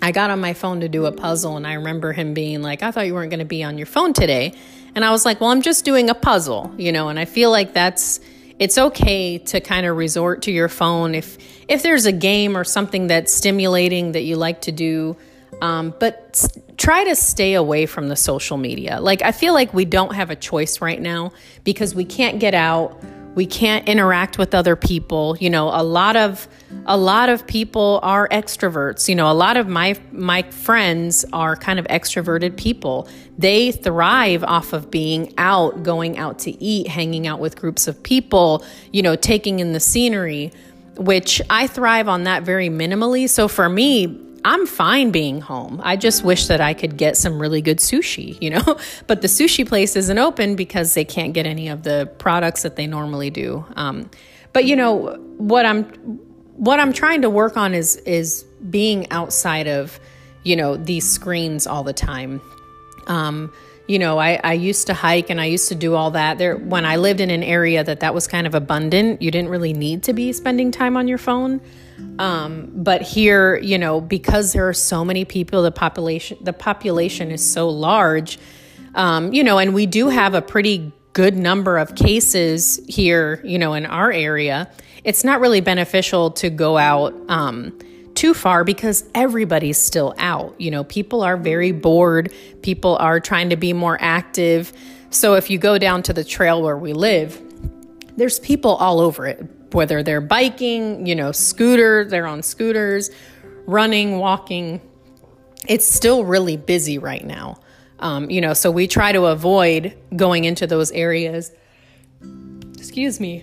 I 0.01 0.11
got 0.11 0.31
on 0.31 0.39
my 0.39 0.53
phone 0.53 0.81
to 0.81 0.89
do 0.89 1.05
a 1.05 1.11
puzzle, 1.11 1.57
and 1.57 1.67
I 1.67 1.73
remember 1.73 2.11
him 2.11 2.33
being 2.33 2.61
like, 2.61 2.81
I 2.81 2.91
thought 2.91 3.05
you 3.05 3.13
weren't 3.13 3.29
going 3.29 3.39
to 3.39 3.45
be 3.45 3.63
on 3.63 3.77
your 3.77 3.87
phone 3.87 4.13
today. 4.13 4.53
And 4.95 5.05
I 5.05 5.11
was 5.11 5.25
like, 5.25 5.39
well, 5.39 5.51
I'm 5.51 5.61
just 5.61 5.85
doing 5.85 6.09
a 6.09 6.15
puzzle, 6.15 6.73
you 6.77 6.91
know, 6.91 7.09
and 7.09 7.19
I 7.19 7.25
feel 7.25 7.51
like 7.51 7.73
that's 7.73 8.19
it's 8.61 8.77
okay 8.77 9.39
to 9.39 9.59
kind 9.59 9.87
of 9.87 9.97
resort 9.97 10.43
to 10.43 10.51
your 10.51 10.69
phone 10.69 11.15
if 11.15 11.37
if 11.67 11.81
there's 11.81 12.05
a 12.05 12.11
game 12.11 12.55
or 12.55 12.63
something 12.63 13.07
that's 13.07 13.33
stimulating 13.33 14.11
that 14.11 14.21
you 14.21 14.35
like 14.35 14.61
to 14.61 14.71
do 14.71 15.17
um, 15.61 15.93
but 15.99 16.47
try 16.77 17.03
to 17.03 17.15
stay 17.15 17.55
away 17.55 17.87
from 17.87 18.07
the 18.07 18.15
social 18.15 18.57
media 18.57 18.99
like 19.01 19.23
i 19.23 19.31
feel 19.31 19.53
like 19.53 19.73
we 19.73 19.83
don't 19.83 20.13
have 20.13 20.29
a 20.29 20.35
choice 20.35 20.79
right 20.79 21.01
now 21.01 21.31
because 21.63 21.95
we 21.95 22.05
can't 22.05 22.39
get 22.39 22.53
out 22.53 23.01
we 23.33 23.45
can't 23.45 23.87
interact 23.87 24.37
with 24.37 24.53
other 24.53 24.75
people. 24.75 25.37
You 25.39 25.49
know 25.49 25.69
a 25.69 25.83
lot 25.83 26.15
of 26.15 26.47
a 26.85 26.97
lot 26.97 27.29
of 27.29 27.45
people 27.47 27.99
are 28.03 28.27
extroverts. 28.29 29.07
You 29.07 29.15
know 29.15 29.31
a 29.31 29.33
lot 29.33 29.57
of 29.57 29.67
my 29.67 29.99
my 30.11 30.43
friends 30.43 31.25
are 31.33 31.55
kind 31.55 31.79
of 31.79 31.87
extroverted 31.87 32.57
people. 32.57 33.07
They 33.37 33.71
thrive 33.71 34.43
off 34.43 34.73
of 34.73 34.91
being 34.91 35.33
out 35.37 35.83
going 35.83 36.17
out 36.17 36.39
to 36.39 36.51
eat 36.63 36.87
hanging 36.87 37.27
out 37.27 37.39
with 37.39 37.55
groups 37.55 37.87
of 37.87 38.01
people 38.03 38.63
you 38.91 39.01
know 39.01 39.15
taking 39.15 39.59
in 39.59 39.73
the 39.73 39.79
scenery 39.79 40.51
which 40.97 41.41
i 41.49 41.67
thrive 41.67 42.07
on 42.07 42.23
that 42.23 42.43
very 42.43 42.69
minimally. 42.69 43.29
So 43.29 43.47
for 43.47 43.69
me 43.69 44.30
I'm 44.43 44.65
fine 44.65 45.11
being 45.11 45.41
home. 45.41 45.81
I 45.83 45.95
just 45.95 46.23
wish 46.23 46.47
that 46.47 46.61
I 46.61 46.73
could 46.73 46.97
get 46.97 47.15
some 47.15 47.39
really 47.39 47.61
good 47.61 47.77
sushi, 47.77 48.41
you 48.41 48.49
know? 48.49 48.77
But 49.07 49.21
the 49.21 49.27
sushi 49.27 49.67
place 49.67 49.95
isn't 49.95 50.17
open 50.17 50.55
because 50.55 50.93
they 50.93 51.05
can't 51.05 51.33
get 51.33 51.45
any 51.45 51.67
of 51.67 51.83
the 51.83 52.11
products 52.17 52.63
that 52.63 52.75
they 52.75 52.87
normally 52.87 53.29
do. 53.29 53.65
Um, 53.75 54.09
but 54.53 54.65
you 54.65 54.75
know 54.75 55.15
what 55.37 55.65
I'm 55.65 55.85
what 56.55 56.79
I'm 56.79 56.93
trying 56.93 57.21
to 57.21 57.29
work 57.29 57.57
on 57.57 57.73
is 57.73 57.95
is 57.97 58.43
being 58.69 59.09
outside 59.11 59.67
of 59.67 59.99
you 60.43 60.55
know 60.55 60.77
these 60.77 61.09
screens 61.09 61.67
all 61.67 61.83
the 61.83 61.93
time. 61.93 62.41
Um, 63.07 63.51
you 63.87 63.99
know, 63.99 64.19
I, 64.19 64.39
I 64.43 64.53
used 64.53 64.87
to 64.87 64.93
hike 64.93 65.29
and 65.29 65.41
I 65.41 65.45
used 65.45 65.67
to 65.69 65.75
do 65.75 65.95
all 65.95 66.11
that. 66.11 66.37
There, 66.37 66.55
when 66.55 66.85
I 66.85 66.95
lived 66.95 67.19
in 67.19 67.29
an 67.29 67.43
area 67.43 67.83
that 67.83 67.99
that 68.01 68.13
was 68.13 68.27
kind 68.27 68.47
of 68.47 68.55
abundant, 68.55 69.21
you 69.21 69.31
didn't 69.31 69.49
really 69.49 69.73
need 69.73 70.03
to 70.03 70.13
be 70.13 70.31
spending 70.31 70.71
time 70.71 70.95
on 70.95 71.07
your 71.07 71.17
phone. 71.17 71.59
Um, 72.19 72.69
but 72.73 73.01
here, 73.01 73.57
you 73.57 73.77
know, 73.77 73.99
because 73.99 74.53
there 74.53 74.67
are 74.67 74.73
so 74.73 75.03
many 75.03 75.25
people, 75.25 75.63
the 75.63 75.71
population 75.71 76.37
the 76.41 76.53
population 76.53 77.31
is 77.31 77.47
so 77.47 77.69
large, 77.69 78.37
um, 78.95 79.33
you 79.33 79.43
know, 79.43 79.57
and 79.57 79.73
we 79.73 79.85
do 79.85 80.09
have 80.09 80.33
a 80.33 80.41
pretty 80.41 80.91
good 81.13 81.35
number 81.35 81.77
of 81.77 81.95
cases 81.95 82.79
here, 82.87 83.41
you 83.43 83.57
know, 83.57 83.73
in 83.73 83.85
our 83.85 84.11
area. 84.11 84.69
It's 85.03 85.23
not 85.23 85.39
really 85.39 85.61
beneficial 85.61 86.31
to 86.31 86.49
go 86.49 86.77
out 86.77 87.13
um, 87.27 87.77
too 88.13 88.33
far 88.33 88.63
because 88.63 89.03
everybody's 89.15 89.77
still 89.77 90.13
out. 90.17 90.53
You 90.59 90.71
know, 90.71 90.83
people 90.83 91.23
are 91.23 91.37
very 91.37 91.71
bored. 91.71 92.31
People 92.61 92.97
are 92.97 93.19
trying 93.19 93.49
to 93.49 93.55
be 93.55 93.73
more 93.73 93.97
active. 93.99 94.71
So 95.09 95.33
if 95.33 95.49
you 95.49 95.57
go 95.57 95.77
down 95.77 96.03
to 96.03 96.13
the 96.13 96.23
trail 96.23 96.61
where 96.61 96.77
we 96.77 96.93
live, 96.93 97.41
there's 98.15 98.39
people 98.39 98.75
all 98.75 98.99
over 98.99 99.25
it 99.25 99.43
whether 99.73 100.03
they're 100.03 100.21
biking, 100.21 101.05
you 101.05 101.15
know, 101.15 101.31
scooter, 101.31 102.05
they're 102.05 102.27
on 102.27 102.43
scooters, 102.43 103.09
running, 103.65 104.17
walking. 104.17 104.81
It's 105.67 105.85
still 105.85 106.25
really 106.25 106.57
busy 106.57 106.97
right 106.97 107.25
now. 107.25 107.59
Um, 107.99 108.29
you 108.29 108.41
know, 108.41 108.53
so 108.53 108.71
we 108.71 108.87
try 108.87 109.11
to 109.11 109.25
avoid 109.25 109.95
going 110.15 110.45
into 110.45 110.65
those 110.65 110.91
areas, 110.91 111.51
excuse 112.75 113.19
me, 113.19 113.41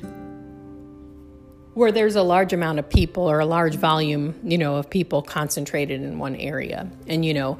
where 1.75 1.93
there's 1.93 2.17
a 2.17 2.23
large 2.23 2.53
amount 2.53 2.81
of 2.81 2.91
people 2.91 3.31
or 3.31 3.38
a 3.38 3.47
large 3.47 3.77
volume, 3.77 4.35
you 4.43 4.59
know, 4.59 4.77
of 4.77 4.91
people 4.91 5.23
concentrated 5.23 6.03
in 6.03 6.19
one 6.19 6.35
area. 6.35 6.91
And, 7.07 7.25
you 7.25 7.35
know, 7.35 7.59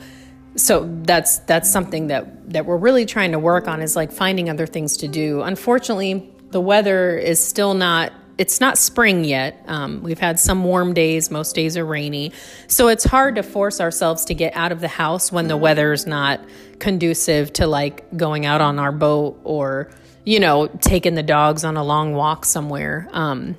so 0.57 0.89
that's 1.03 1.39
that's 1.41 1.71
something 1.71 2.09
that 2.09 2.51
that 2.53 2.67
we're 2.67 2.77
really 2.77 3.07
trying 3.07 3.33
to 3.33 3.39
work 3.39 3.69
on 3.69 3.81
is 3.81 3.95
like 3.95 4.11
finding 4.11 4.51
other 4.51 4.67
things 4.67 4.97
to 4.99 5.09
do. 5.09 5.43
Unfortunately, 5.43 6.29
the 6.51 6.61
weather 6.61 7.17
is 7.17 7.43
still 7.43 7.75
not 7.75 8.13
it's 8.39 8.61
not 8.61 8.79
spring 8.79 9.25
yet. 9.25 9.63
Um, 9.67 10.01
we've 10.03 10.21
had 10.21 10.39
some 10.39 10.63
warm 10.63 10.95
days. 10.95 11.31
Most 11.31 11.55
days 11.55 11.77
are 11.77 11.85
rainy, 11.85 12.33
so 12.69 12.89
it's 12.89 13.05
hard 13.05 13.35
to 13.35 13.43
force 13.43 13.81
ourselves 13.81 14.25
to 14.27 14.35
get 14.35 14.57
out 14.57 14.73
of 14.73 14.81
the 14.81 14.89
house 14.89 15.31
when 15.33 15.49
the 15.49 15.57
weather 15.57 15.93
is 15.93 16.07
not 16.07 16.41
conducive 16.79 17.53
to 17.55 17.67
like 17.67 18.17
going 18.17 18.47
out 18.47 18.61
on 18.61 18.79
our 18.79 18.93
boat 18.93 19.39
or 19.43 19.91
you 20.25 20.39
know 20.39 20.69
taking 20.81 21.17
the 21.17 21.23
dogs 21.23 21.65
on 21.65 21.77
a 21.77 21.83
long 21.83 22.15
walk 22.15 22.45
somewhere. 22.45 23.09
Um, 23.13 23.57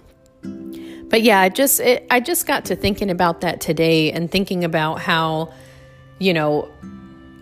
but 1.09 1.21
yeah, 1.23 1.41
I 1.41 1.49
just 1.49 1.81
it, 1.81 2.07
I 2.09 2.21
just 2.21 2.47
got 2.47 2.65
to 2.65 2.75
thinking 2.75 3.11
about 3.11 3.41
that 3.41 3.59
today 3.59 4.11
and 4.13 4.31
thinking 4.31 4.63
about 4.63 5.01
how 5.01 5.53
you 6.19 6.33
know 6.33 6.71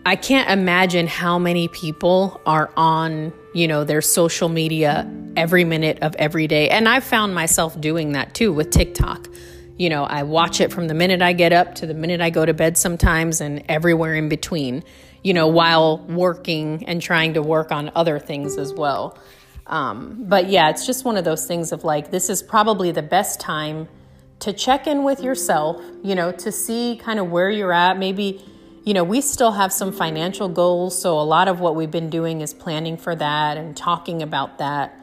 I 0.07 0.15
can't 0.15 0.49
imagine 0.49 1.05
how 1.05 1.37
many 1.37 1.67
people 1.67 2.39
are 2.45 2.71
on, 2.77 3.33
you 3.53 3.67
know, 3.67 3.83
their 3.83 4.01
social 4.01 4.47
media 4.47 5.05
every 5.37 5.63
minute 5.63 5.99
of 6.01 6.15
every 6.15 6.47
day. 6.47 6.69
And 6.69 6.89
I've 6.89 7.03
found 7.03 7.33
myself 7.33 7.79
doing 7.79 8.11
that 8.13 8.33
too 8.33 8.51
with 8.51 8.71
TikTok. 8.71 9.29
You 9.77 9.89
know, 9.89 10.03
I 10.03 10.23
watch 10.23 10.59
it 10.59 10.73
from 10.73 10.87
the 10.87 10.93
minute 10.93 11.21
I 11.21 11.33
get 11.33 11.53
up 11.53 11.75
to 11.75 11.85
the 11.85 11.93
minute 11.93 12.19
I 12.19 12.31
go 12.31 12.45
to 12.45 12.53
bed 12.53 12.77
sometimes 12.77 13.39
and 13.39 13.63
everywhere 13.69 14.15
in 14.15 14.27
between, 14.27 14.83
you 15.23 15.33
know, 15.33 15.47
while 15.47 15.99
working 15.99 16.83
and 16.87 17.01
trying 17.01 17.35
to 17.35 17.43
work 17.43 17.71
on 17.71 17.91
other 17.95 18.17
things 18.17 18.57
as 18.57 18.73
well. 18.73 19.17
Um, 19.67 20.25
but 20.27 20.49
yeah, 20.49 20.69
it's 20.69 20.85
just 20.85 21.05
one 21.05 21.15
of 21.15 21.23
those 21.23 21.45
things 21.45 21.71
of 21.71 21.83
like, 21.83 22.09
this 22.09 22.29
is 22.29 22.41
probably 22.41 22.91
the 22.91 23.03
best 23.03 23.39
time 23.39 23.87
to 24.39 24.51
check 24.51 24.87
in 24.87 25.03
with 25.03 25.21
yourself, 25.21 25.81
you 26.03 26.15
know, 26.15 26.31
to 26.31 26.51
see 26.51 26.99
kind 27.03 27.19
of 27.19 27.29
where 27.29 27.49
you're 27.49 27.73
at. 27.73 27.97
Maybe 27.97 28.43
you 28.87 28.93
know, 28.93 29.03
we 29.03 29.19
still 29.19 29.51
have 29.51 29.73
some 29.73 29.91
financial 29.91 30.47
goals. 30.47 30.97
So 30.97 31.19
a 31.19 31.21
lot 31.21 31.49
of 31.49 31.59
what 31.59 31.75
we've 31.75 31.91
been 31.91 32.09
doing 32.09 32.39
is 32.39 32.53
planning 32.53 32.95
for 32.95 33.13
that 33.17 33.57
and 33.57 33.75
talking 33.75 34.21
about 34.21 34.59
that. 34.59 34.97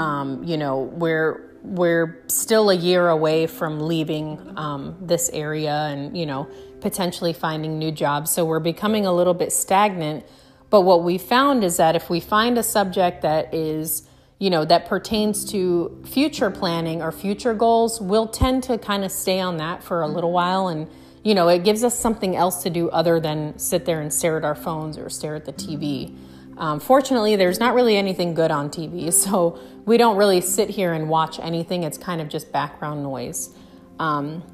Um, 0.00 0.44
you 0.44 0.56
know, 0.56 0.78
we're 0.80 1.50
we're 1.62 2.24
still 2.28 2.70
a 2.70 2.74
year 2.74 3.08
away 3.08 3.46
from 3.46 3.80
leaving 3.80 4.54
um, 4.56 4.96
this 5.02 5.28
area 5.30 5.74
and 5.74 6.16
you 6.16 6.24
know 6.24 6.48
potentially 6.80 7.34
finding 7.34 7.78
new 7.78 7.92
jobs. 7.92 8.30
So 8.30 8.44
we're 8.44 8.60
becoming 8.60 9.04
a 9.04 9.12
little 9.12 9.34
bit 9.34 9.52
stagnant. 9.52 10.24
But 10.70 10.82
what 10.82 11.02
we 11.02 11.18
found 11.18 11.64
is 11.64 11.76
that 11.76 11.96
if 11.96 12.08
we 12.08 12.20
find 12.20 12.56
a 12.56 12.62
subject 12.62 13.22
that 13.22 13.52
is 13.52 14.08
you 14.38 14.48
know 14.48 14.64
that 14.64 14.86
pertains 14.86 15.44
to 15.52 16.02
future 16.06 16.50
planning 16.50 17.02
or 17.02 17.12
future 17.12 17.52
goals, 17.52 18.00
we'll 18.00 18.28
tend 18.28 18.62
to 18.64 18.78
kind 18.78 19.04
of 19.04 19.12
stay 19.12 19.38
on 19.40 19.58
that 19.58 19.84
for 19.84 20.00
a 20.00 20.08
little 20.08 20.32
while 20.32 20.68
and 20.68 20.88
you 21.22 21.34
know, 21.34 21.48
it 21.48 21.64
gives 21.64 21.84
us 21.84 21.98
something 21.98 22.34
else 22.34 22.62
to 22.62 22.70
do 22.70 22.88
other 22.88 23.20
than 23.20 23.58
sit 23.58 23.84
there 23.84 24.00
and 24.00 24.10
stare 24.10 24.38
at 24.38 24.44
our 24.44 24.54
phones 24.54 24.96
or 24.96 25.10
stare 25.10 25.34
at 25.34 25.44
the 25.44 25.52
TV. 25.52 26.16
Um, 26.60 26.78
fortunately, 26.78 27.36
there's 27.36 27.58
not 27.58 27.74
really 27.74 27.96
anything 27.96 28.34
good 28.34 28.50
on 28.50 28.68
TV, 28.68 29.12
so 29.12 29.58
we 29.86 29.96
don't 29.96 30.16
really 30.16 30.42
sit 30.42 30.68
here 30.68 30.92
and 30.92 31.08
watch 31.08 31.40
anything. 31.40 31.82
It's 31.82 31.98
kind 31.98 32.20
of 32.20 32.28
just 32.28 32.52
background 32.52 33.02
noise. 33.02 33.50
Um, 33.98 34.44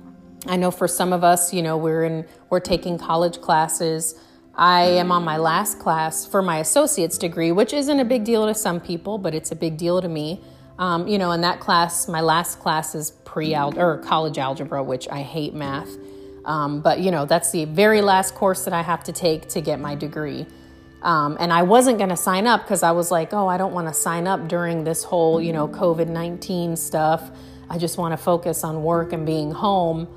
I 0.46 0.56
know 0.56 0.70
for 0.70 0.86
some 0.86 1.12
of 1.12 1.24
us, 1.24 1.52
you 1.52 1.62
know, 1.62 1.76
we're 1.76 2.04
in 2.04 2.26
we're 2.48 2.60
taking 2.60 2.96
college 2.96 3.40
classes. 3.40 4.14
I 4.54 4.82
am 4.82 5.12
on 5.12 5.24
my 5.24 5.36
last 5.36 5.80
class 5.80 6.24
for 6.24 6.40
my 6.40 6.58
associate's 6.58 7.18
degree, 7.18 7.52
which 7.52 7.74
isn't 7.74 8.00
a 8.00 8.04
big 8.04 8.24
deal 8.24 8.46
to 8.46 8.54
some 8.54 8.80
people, 8.80 9.18
but 9.18 9.34
it's 9.34 9.50
a 9.50 9.56
big 9.56 9.76
deal 9.76 10.00
to 10.00 10.08
me. 10.08 10.40
Um, 10.78 11.08
you 11.08 11.18
know, 11.18 11.32
in 11.32 11.40
that 11.40 11.60
class, 11.60 12.08
my 12.08 12.20
last 12.20 12.60
class 12.60 12.94
is 12.94 13.10
pre 13.10 13.54
or 13.56 13.98
college 13.98 14.38
algebra, 14.38 14.82
which 14.82 15.08
I 15.08 15.22
hate 15.22 15.54
math. 15.54 15.90
Um, 16.44 16.80
but 16.80 17.00
you 17.00 17.10
know, 17.10 17.26
that's 17.26 17.50
the 17.50 17.64
very 17.64 18.00
last 18.00 18.34
course 18.34 18.64
that 18.64 18.72
I 18.72 18.82
have 18.82 19.02
to 19.04 19.12
take 19.12 19.48
to 19.48 19.60
get 19.60 19.80
my 19.80 19.96
degree. 19.96 20.46
Um, 21.02 21.36
and 21.38 21.52
I 21.52 21.62
wasn't 21.62 21.98
going 21.98 22.10
to 22.10 22.16
sign 22.16 22.46
up 22.46 22.62
because 22.62 22.82
I 22.82 22.92
was 22.92 23.10
like, 23.10 23.32
oh, 23.32 23.46
I 23.46 23.58
don't 23.58 23.72
want 23.72 23.88
to 23.88 23.94
sign 23.94 24.26
up 24.26 24.48
during 24.48 24.84
this 24.84 25.04
whole, 25.04 25.40
you 25.40 25.52
know, 25.52 25.68
COVID 25.68 26.08
19 26.08 26.76
stuff. 26.76 27.30
I 27.68 27.78
just 27.78 27.98
want 27.98 28.12
to 28.12 28.16
focus 28.16 28.64
on 28.64 28.82
work 28.82 29.12
and 29.12 29.26
being 29.26 29.50
home. 29.50 30.08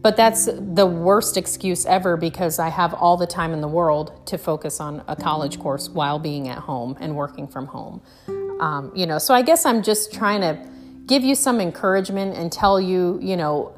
But 0.00 0.16
that's 0.16 0.46
the 0.46 0.86
worst 0.86 1.36
excuse 1.36 1.84
ever 1.84 2.16
because 2.16 2.58
I 2.58 2.68
have 2.68 2.94
all 2.94 3.16
the 3.16 3.26
time 3.26 3.52
in 3.52 3.60
the 3.60 3.68
world 3.68 4.26
to 4.26 4.38
focus 4.38 4.80
on 4.80 5.02
a 5.08 5.16
college 5.16 5.58
course 5.58 5.88
while 5.88 6.20
being 6.20 6.48
at 6.48 6.58
home 6.58 6.96
and 7.00 7.16
working 7.16 7.48
from 7.48 7.66
home. 7.66 8.00
Um, 8.60 8.92
you 8.94 9.06
know, 9.06 9.18
so 9.18 9.34
I 9.34 9.42
guess 9.42 9.66
I'm 9.66 9.82
just 9.82 10.12
trying 10.12 10.40
to 10.42 10.58
give 11.06 11.24
you 11.24 11.34
some 11.34 11.60
encouragement 11.60 12.36
and 12.36 12.52
tell 12.52 12.80
you, 12.80 13.18
you 13.20 13.36
know, 13.36 13.74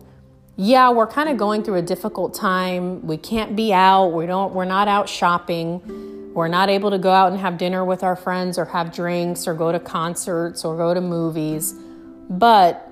yeah, 0.56 0.90
we're 0.90 1.06
kind 1.06 1.30
of 1.30 1.38
going 1.38 1.62
through 1.62 1.76
a 1.76 1.82
difficult 1.82 2.34
time. 2.34 3.06
We 3.06 3.16
can't 3.16 3.56
be 3.56 3.72
out. 3.72 4.08
We 4.08 4.26
don't 4.26 4.52
we're 4.52 4.66
not 4.66 4.88
out 4.88 5.08
shopping. 5.08 5.80
We're 6.32 6.48
not 6.48 6.70
able 6.70 6.90
to 6.90 6.98
go 6.98 7.10
out 7.10 7.32
and 7.32 7.40
have 7.40 7.58
dinner 7.58 7.84
with 7.84 8.02
our 8.02 8.16
friends 8.16 8.58
or 8.58 8.64
have 8.66 8.92
drinks 8.92 9.48
or 9.48 9.54
go 9.54 9.72
to 9.72 9.80
concerts 9.80 10.64
or 10.64 10.76
go 10.76 10.94
to 10.94 11.00
movies. 11.00 11.74
But 12.28 12.86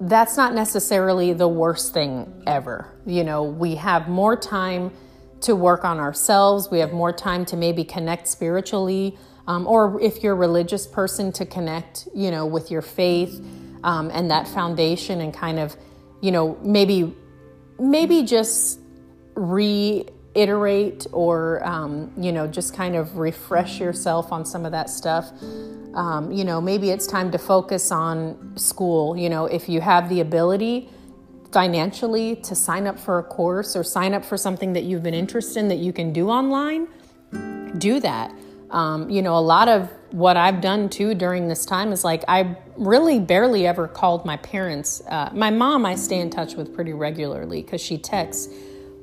that's 0.00 0.36
not 0.36 0.54
necessarily 0.54 1.32
the 1.32 1.48
worst 1.48 1.92
thing 1.92 2.42
ever. 2.46 2.88
You 3.06 3.24
know, 3.24 3.42
we 3.42 3.76
have 3.76 4.08
more 4.08 4.36
time 4.36 4.90
to 5.42 5.54
work 5.54 5.84
on 5.84 6.00
ourselves. 6.00 6.70
We 6.70 6.78
have 6.78 6.92
more 6.92 7.12
time 7.12 7.44
to 7.46 7.56
maybe 7.56 7.84
connect 7.84 8.28
spiritually, 8.28 9.18
um, 9.46 9.66
or 9.66 10.00
if 10.00 10.22
you're 10.22 10.34
a 10.34 10.36
religious 10.36 10.86
person, 10.86 11.32
to 11.32 11.44
connect, 11.44 12.08
you 12.14 12.30
know, 12.30 12.46
with 12.46 12.70
your 12.70 12.82
faith 12.82 13.44
um, 13.84 14.10
and 14.12 14.30
that 14.30 14.48
foundation 14.48 15.20
and 15.20 15.34
kind 15.34 15.58
of 15.58 15.76
you 16.22 16.30
know, 16.30 16.56
maybe 16.62 17.14
maybe 17.78 18.22
just 18.22 18.80
reiterate 20.34 21.06
or 21.12 21.64
um, 21.66 22.10
you 22.16 22.32
know 22.32 22.46
just 22.46 22.74
kind 22.74 22.96
of 22.96 23.16
refresh 23.16 23.80
yourself 23.80 24.32
on 24.32 24.44
some 24.44 24.64
of 24.64 24.72
that 24.72 24.90
stuff. 24.90 25.30
Um, 25.94 26.32
you 26.32 26.44
know, 26.44 26.60
maybe 26.60 26.90
it's 26.90 27.06
time 27.06 27.30
to 27.32 27.38
focus 27.38 27.92
on 27.92 28.54
school. 28.56 29.16
You 29.16 29.28
know, 29.28 29.46
if 29.46 29.68
you 29.68 29.80
have 29.80 30.08
the 30.08 30.20
ability 30.20 30.88
financially 31.52 32.36
to 32.36 32.54
sign 32.54 32.86
up 32.86 32.98
for 32.98 33.18
a 33.18 33.22
course 33.22 33.76
or 33.76 33.84
sign 33.84 34.14
up 34.14 34.24
for 34.24 34.38
something 34.38 34.72
that 34.72 34.84
you've 34.84 35.02
been 35.02 35.14
interested 35.14 35.60
in 35.60 35.68
that 35.68 35.76
you 35.76 35.92
can 35.92 36.12
do 36.12 36.30
online, 36.30 36.88
do 37.76 38.00
that. 38.00 38.32
Um, 38.70 39.10
you 39.10 39.20
know, 39.20 39.36
a 39.36 39.40
lot 39.40 39.68
of 39.68 39.90
what 40.12 40.38
I've 40.38 40.62
done 40.62 40.88
too 40.88 41.14
during 41.14 41.48
this 41.48 41.66
time 41.66 41.92
is 41.92 42.04
like 42.04 42.24
I 42.26 42.56
really 42.78 43.20
barely 43.20 43.66
ever 43.66 43.86
called 43.86 44.24
my 44.24 44.38
parents. 44.38 45.02
Uh, 45.06 45.28
my 45.34 45.50
mom, 45.50 45.84
I 45.84 45.94
stay 45.94 46.20
in 46.20 46.30
touch 46.30 46.54
with 46.54 46.74
pretty 46.74 46.94
regularly 46.94 47.60
because 47.60 47.82
she 47.82 47.98
texts. 47.98 48.48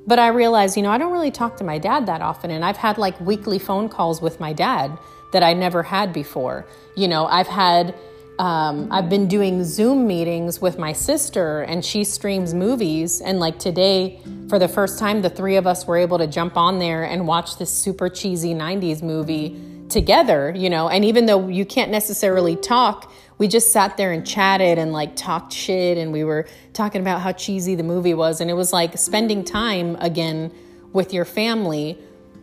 But 0.09 0.17
I 0.17 0.29
realized, 0.29 0.75
you 0.75 0.81
know, 0.81 0.89
I 0.89 0.97
don't 0.97 1.11
really 1.11 1.29
talk 1.29 1.55
to 1.57 1.63
my 1.63 1.77
dad 1.77 2.07
that 2.07 2.23
often. 2.23 2.49
And 2.49 2.65
I've 2.65 2.77
had 2.77 2.97
like 2.97 3.21
weekly 3.21 3.59
phone 3.59 3.89
calls 3.89 4.23
with 4.23 4.39
my 4.39 4.53
dad 4.53 4.97
that 5.33 5.43
I 5.43 5.53
never 5.53 5.83
had 5.83 6.13
before. 6.13 6.65
You 6.95 7.07
know, 7.07 7.27
I've 7.27 7.45
had, 7.47 7.93
um, 8.39 8.87
I've 8.89 9.07
been 9.07 9.27
doing 9.27 9.63
Zoom 9.63 10.07
meetings 10.07 10.59
with 10.59 10.79
my 10.79 10.93
sister 10.93 11.61
and 11.61 11.85
she 11.85 12.03
streams 12.03 12.55
movies. 12.55 13.21
And 13.21 13.39
like 13.39 13.59
today, 13.59 14.19
for 14.49 14.57
the 14.57 14.67
first 14.67 14.97
time, 14.97 15.21
the 15.21 15.29
three 15.29 15.57
of 15.57 15.67
us 15.67 15.85
were 15.85 15.97
able 15.97 16.17
to 16.17 16.25
jump 16.25 16.57
on 16.57 16.79
there 16.79 17.03
and 17.03 17.27
watch 17.27 17.59
this 17.59 17.71
super 17.71 18.09
cheesy 18.09 18.55
90s 18.55 19.03
movie 19.03 19.61
together, 19.89 20.51
you 20.57 20.71
know. 20.71 20.89
And 20.89 21.05
even 21.05 21.27
though 21.27 21.49
you 21.49 21.65
can't 21.65 21.91
necessarily 21.91 22.55
talk, 22.55 23.11
we 23.39 23.47
just 23.47 23.71
sat 23.71 23.97
there 23.97 24.11
and 24.11 24.27
chatted 24.27 24.77
and 24.77 24.91
like 24.91 25.15
talked 25.15 25.53
shit 25.53 25.97
and 25.97 26.11
we 26.11 26.23
were 26.23 26.45
talking 26.73 27.01
about 27.01 27.21
how 27.21 27.31
cheesy 27.31 27.73
the 27.73 27.83
movie 27.83 28.13
was. 28.13 28.41
And 28.41 28.51
it 28.51 28.53
was 28.53 28.71
like 28.71 28.97
spending 28.97 29.43
time 29.43 29.95
again 29.95 30.53
with 30.91 31.13
your 31.13 31.25
family, 31.25 31.97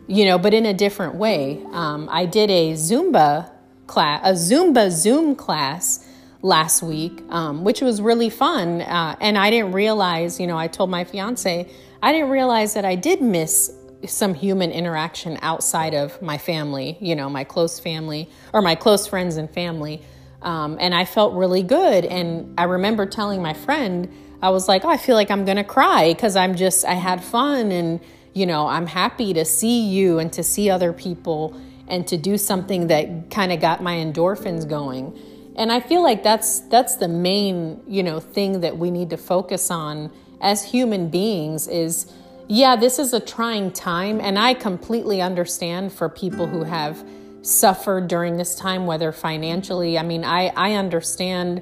you 0.07 0.25
know, 0.25 0.37
but 0.37 0.53
in 0.53 0.65
a 0.65 0.73
different 0.73 1.15
way. 1.15 1.63
Um, 1.71 2.09
I 2.11 2.25
did 2.25 2.49
a 2.49 2.73
Zumba 2.73 3.51
class, 3.85 4.21
a 4.25 4.33
Zumba 4.33 4.89
Zoom 4.89 5.35
class 5.35 6.03
last 6.41 6.81
week, 6.81 7.23
um, 7.29 7.63
which 7.63 7.81
was 7.81 8.01
really 8.01 8.31
fun. 8.31 8.81
Uh, 8.81 9.15
and 9.21 9.37
I 9.37 9.51
didn't 9.51 9.73
realize, 9.73 10.39
you 10.39 10.47
know, 10.47 10.57
I 10.57 10.67
told 10.67 10.89
my 10.89 11.03
fiance, 11.03 11.71
I 12.01 12.11
didn't 12.11 12.29
realize 12.29 12.73
that 12.73 12.85
I 12.85 12.95
did 12.95 13.21
miss 13.21 13.71
some 14.05 14.33
human 14.33 14.71
interaction 14.71 15.37
outside 15.41 15.93
of 15.93 16.19
my 16.23 16.37
family, 16.39 16.97
you 17.01 17.15
know, 17.15 17.29
my 17.29 17.43
close 17.43 17.79
family 17.79 18.29
or 18.53 18.61
my 18.61 18.73
close 18.73 19.05
friends 19.05 19.37
and 19.37 19.49
family. 19.49 20.01
Um, 20.41 20.77
and 20.79 20.93
I 20.93 21.05
felt 21.05 21.33
really 21.33 21.63
good. 21.63 22.05
And 22.05 22.53
I 22.59 22.63
remember 22.63 23.05
telling 23.05 23.41
my 23.41 23.53
friend, 23.53 24.11
I 24.41 24.49
was 24.49 24.67
like, 24.67 24.85
oh, 24.85 24.89
I 24.89 24.97
feel 24.97 25.15
like 25.15 25.31
I'm 25.31 25.45
going 25.45 25.57
to 25.57 25.63
cry 25.63 26.13
because 26.13 26.35
I'm 26.35 26.55
just, 26.55 26.85
I 26.85 26.93
had 26.93 27.23
fun 27.23 27.71
and, 27.71 27.99
you 28.33 28.45
know, 28.45 28.67
I'm 28.67 28.85
happy 28.85 29.33
to 29.33 29.45
see 29.45 29.87
you 29.87 30.19
and 30.19 30.31
to 30.33 30.43
see 30.43 30.69
other 30.69 30.93
people 30.93 31.59
and 31.87 32.05
to 32.07 32.17
do 32.17 32.37
something 32.37 32.87
that 32.87 33.31
kind 33.31 33.51
of 33.51 33.59
got 33.59 33.81
my 33.81 33.95
endorphins 33.95 34.67
going. 34.67 35.17
And 35.55 35.71
I 35.71 35.79
feel 35.79 36.03
like 36.03 36.21
that's 36.21 36.59
that's 36.61 36.97
the 36.97 37.07
main, 37.07 37.81
you 37.87 38.03
know, 38.03 38.19
thing 38.19 38.61
that 38.61 38.77
we 38.77 38.91
need 38.91 39.09
to 39.09 39.17
focus 39.17 39.71
on 39.71 40.11
as 40.39 40.63
human 40.63 41.09
beings 41.09 41.67
is 41.67 42.11
yeah, 42.47 42.75
this 42.75 42.99
is 42.99 43.13
a 43.13 43.19
trying 43.19 43.71
time 43.71 44.21
and 44.21 44.37
I 44.37 44.53
completely 44.53 45.21
understand 45.21 45.91
for 45.91 46.09
people 46.09 46.45
who 46.45 46.63
have 46.63 47.03
suffered 47.47 48.07
during 48.07 48.37
this 48.37 48.55
time 48.55 48.85
whether 48.85 49.11
financially. 49.11 49.97
I 49.97 50.03
mean, 50.03 50.23
I 50.23 50.47
I 50.55 50.73
understand 50.73 51.61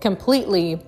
completely 0.00 0.80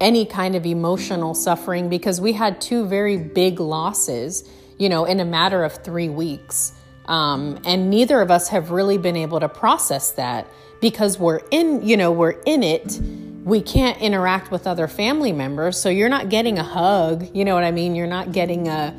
any 0.00 0.24
kind 0.24 0.56
of 0.56 0.64
emotional 0.64 1.34
suffering 1.34 1.88
because 1.88 2.20
we 2.20 2.32
had 2.32 2.60
two 2.60 2.86
very 2.86 3.16
big 3.16 3.60
losses, 3.60 4.48
you 4.78 4.88
know, 4.88 5.04
in 5.04 5.20
a 5.20 5.24
matter 5.24 5.64
of 5.64 5.74
3 5.84 6.08
weeks. 6.08 6.72
Um, 7.06 7.60
and 7.64 7.90
neither 7.90 8.20
of 8.20 8.30
us 8.30 8.48
have 8.48 8.70
really 8.70 8.98
been 8.98 9.16
able 9.16 9.40
to 9.40 9.48
process 9.48 10.12
that 10.12 10.46
because 10.80 11.18
we're 11.18 11.40
in, 11.50 11.86
you 11.86 11.96
know, 11.96 12.12
we're 12.12 12.40
in 12.46 12.62
it 12.62 13.00
we 13.44 13.60
can't 13.60 14.00
interact 14.00 14.50
with 14.50 14.66
other 14.66 14.86
family 14.86 15.32
members. 15.32 15.78
So 15.78 15.88
you're 15.88 16.08
not 16.08 16.28
getting 16.28 16.58
a 16.58 16.62
hug. 16.62 17.28
You 17.34 17.44
know 17.44 17.54
what 17.54 17.64
I 17.64 17.72
mean? 17.72 17.94
You're 17.94 18.06
not 18.06 18.32
getting 18.32 18.68
a, 18.68 18.96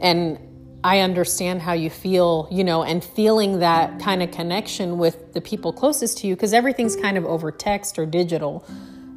and 0.00 0.38
I 0.84 1.00
understand 1.00 1.60
how 1.62 1.72
you 1.72 1.90
feel, 1.90 2.48
you 2.50 2.62
know, 2.62 2.84
and 2.84 3.02
feeling 3.02 3.58
that 3.60 3.98
kind 4.00 4.22
of 4.22 4.30
connection 4.30 4.98
with 4.98 5.32
the 5.32 5.40
people 5.40 5.72
closest 5.72 6.18
to 6.18 6.26
you 6.28 6.36
because 6.36 6.52
everything's 6.52 6.94
kind 6.94 7.18
of 7.18 7.24
over 7.24 7.50
text 7.50 7.98
or 7.98 8.06
digital. 8.06 8.64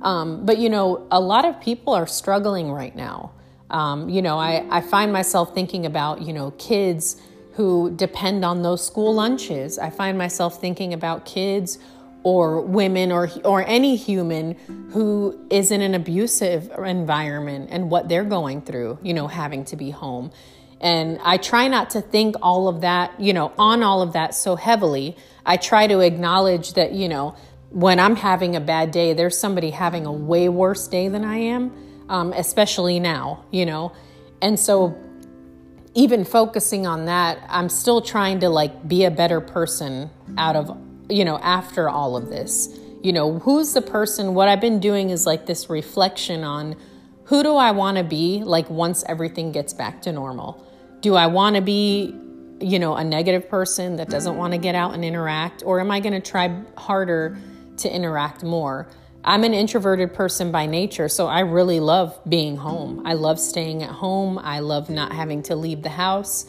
Um, 0.02 0.46
but, 0.46 0.58
you 0.58 0.70
know, 0.70 1.08
a 1.12 1.20
lot 1.20 1.46
of 1.46 1.62
people 1.62 1.94
are 1.94 2.08
struggling 2.08 2.72
right 2.72 2.96
now. 2.96 3.34
Um, 3.70 4.10
you 4.10 4.22
know, 4.22 4.38
I, 4.38 4.66
I 4.70 4.82
find 4.82 5.14
myself 5.14 5.54
thinking 5.54 5.86
about, 5.86 6.24
you 6.24 6.34
know, 6.34 6.52
kids 6.52 7.22
who 7.54 7.92
depend 7.96 8.44
on 8.44 8.64
those 8.64 8.86
school 8.86 9.14
lunches. 9.14 9.78
I 9.78 9.92
find 9.92 10.18
myself 10.18 10.60
thinking 10.60 10.94
about 10.94 11.26
kids 11.26 11.78
or 12.24 12.62
women 12.62 13.12
or 13.12 13.30
or 13.44 13.66
any 13.66 13.96
human 13.96 14.54
who 14.92 15.40
is 15.50 15.72
in 15.72 15.82
an 15.82 15.96
abusive 15.96 16.72
environment 16.78 17.70
and 17.72 17.90
what 17.90 18.10
they're 18.10 18.24
going 18.24 18.62
through, 18.62 19.00
you 19.02 19.14
know, 19.14 19.28
having 19.28 19.66
to 19.66 19.76
be 19.76 19.90
home. 19.90 20.32
And 20.82 21.20
I 21.24 21.38
try 21.38 21.68
not 21.68 21.92
to 21.92 22.02
think 22.02 22.36
all 22.42 22.68
of 22.68 22.82
that, 22.82 23.20
you 23.20 23.34
know, 23.34 23.54
on 23.58 23.84
all 23.84 24.02
of 24.02 24.14
that 24.14 24.34
so 24.34 24.56
heavily. 24.56 25.16
I 25.46 25.58
try 25.58 25.86
to 25.86 26.00
acknowledge 26.00 26.74
that, 26.74 26.92
you 26.92 27.08
know, 27.08 27.36
when 27.70 28.00
I'm 28.00 28.16
having 28.16 28.56
a 28.56 28.60
bad 28.60 28.92
day, 28.92 29.14
there's 29.14 29.38
somebody 29.38 29.70
having 29.70 30.08
a 30.08 30.12
way 30.12 30.50
worse 30.50 30.88
day 30.88 31.08
than 31.08 31.24
I 31.24 31.38
am, 31.38 31.72
um, 32.10 32.34
especially 32.34 33.00
now, 33.00 33.46
you 33.52 33.66
know. 33.66 33.94
And 34.42 34.60
so 34.60 34.98
even 35.94 36.26
focusing 36.26 36.88
on 36.88 37.06
that, 37.06 37.40
I'm 37.48 37.70
still 37.70 38.02
trying 38.02 38.40
to 38.40 38.50
like 38.50 38.88
be 38.88 39.06
a 39.06 39.12
better 39.12 39.40
person 39.40 40.10
out 40.36 40.56
of, 40.56 40.76
you 41.10 41.24
know, 41.24 41.38
after 41.38 41.90
all 41.90 42.18
of 42.18 42.30
this. 42.30 42.76
You 43.04 43.14
know, 43.14 43.38
who's 43.40 43.74
the 43.74 43.82
person? 43.84 44.34
What 44.34 44.48
I've 44.48 44.62
been 44.62 44.80
doing 44.80 45.12
is 45.12 45.28
like 45.28 45.46
this 45.46 45.70
reflection 45.70 46.44
on 46.44 46.76
who 47.26 47.44
do 47.44 47.56
I 47.56 47.72
want 47.72 47.98
to 47.98 48.04
be 48.04 48.44
like 48.44 48.70
once 48.70 49.04
everything 49.08 49.52
gets 49.52 49.74
back 49.74 50.02
to 50.04 50.12
normal? 50.12 50.68
Do 51.02 51.16
I 51.16 51.28
want 51.28 51.56
to 51.56 51.62
be, 51.62 52.16
you 52.60 52.80
know, 52.80 52.96
a 52.96 53.04
negative 53.04 53.50
person 53.50 53.98
that 53.98 54.10
doesn't 54.10 54.38
want 54.38 54.54
to 54.54 54.58
get 54.58 54.76
out 54.76 54.94
and 54.94 55.04
interact? 55.04 55.64
Or 55.66 55.80
am 55.80 55.92
I 55.92 56.00
going 56.00 56.14
to 56.14 56.22
try 56.22 56.56
harder 56.78 57.38
to 57.78 57.94
interact 57.94 58.44
more? 58.44 58.88
I'm 59.24 59.44
an 59.44 59.54
introverted 59.54 60.14
person 60.14 60.52
by 60.52 60.66
nature, 60.66 61.08
so 61.08 61.28
I 61.28 61.42
really 61.42 61.80
love 61.80 62.20
being 62.28 62.58
home. 62.58 63.06
I 63.06 63.14
love 63.14 63.40
staying 63.40 63.84
at 63.84 63.90
home. 63.92 64.40
I 64.40 64.60
love 64.60 64.90
not 64.90 65.12
having 65.12 65.44
to 65.44 65.56
leave 65.56 65.84
the 65.84 65.90
house. 65.90 66.46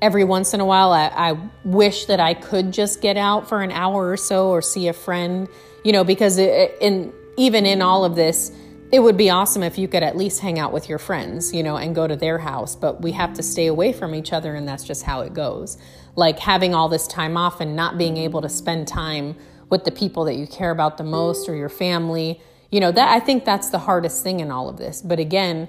Every 0.00 0.24
once 0.24 0.54
in 0.54 0.60
a 0.60 0.64
while, 0.64 0.92
I, 0.92 1.06
I, 1.08 1.50
wish 1.64 2.06
that 2.06 2.20
I 2.20 2.34
could 2.34 2.72
just 2.72 3.00
get 3.00 3.16
out 3.16 3.48
for 3.48 3.62
an 3.62 3.70
hour 3.70 4.10
or 4.10 4.16
so 4.16 4.48
or 4.48 4.60
see 4.60 4.88
a 4.88 4.92
friend, 4.92 5.48
you 5.82 5.92
know, 5.92 6.04
because 6.04 6.36
it, 6.36 6.76
in 6.80 7.12
even 7.36 7.66
in 7.66 7.80
all 7.80 8.04
of 8.04 8.14
this, 8.14 8.52
it 8.94 9.02
would 9.02 9.16
be 9.16 9.28
awesome 9.28 9.64
if 9.64 9.76
you 9.76 9.88
could 9.88 10.04
at 10.04 10.16
least 10.16 10.38
hang 10.38 10.56
out 10.56 10.72
with 10.72 10.88
your 10.88 11.00
friends, 11.00 11.52
you 11.52 11.64
know, 11.64 11.76
and 11.76 11.96
go 11.96 12.06
to 12.06 12.14
their 12.14 12.38
house. 12.38 12.76
But 12.76 13.02
we 13.02 13.10
have 13.10 13.34
to 13.34 13.42
stay 13.42 13.66
away 13.66 13.92
from 13.92 14.14
each 14.14 14.32
other, 14.32 14.54
and 14.54 14.68
that's 14.68 14.84
just 14.84 15.02
how 15.02 15.22
it 15.22 15.34
goes. 15.34 15.76
Like 16.14 16.38
having 16.38 16.76
all 16.76 16.88
this 16.88 17.08
time 17.08 17.36
off 17.36 17.60
and 17.60 17.74
not 17.74 17.98
being 17.98 18.16
able 18.16 18.40
to 18.42 18.48
spend 18.48 18.86
time 18.86 19.34
with 19.68 19.82
the 19.82 19.90
people 19.90 20.22
that 20.26 20.34
you 20.34 20.46
care 20.46 20.70
about 20.70 20.96
the 20.96 21.02
most 21.02 21.48
or 21.48 21.56
your 21.56 21.68
family. 21.68 22.40
You 22.70 22.78
know, 22.78 22.92
that 22.92 23.08
I 23.08 23.18
think 23.18 23.44
that's 23.44 23.68
the 23.68 23.80
hardest 23.80 24.22
thing 24.22 24.38
in 24.38 24.52
all 24.52 24.68
of 24.68 24.76
this. 24.76 25.02
But 25.02 25.18
again, 25.18 25.66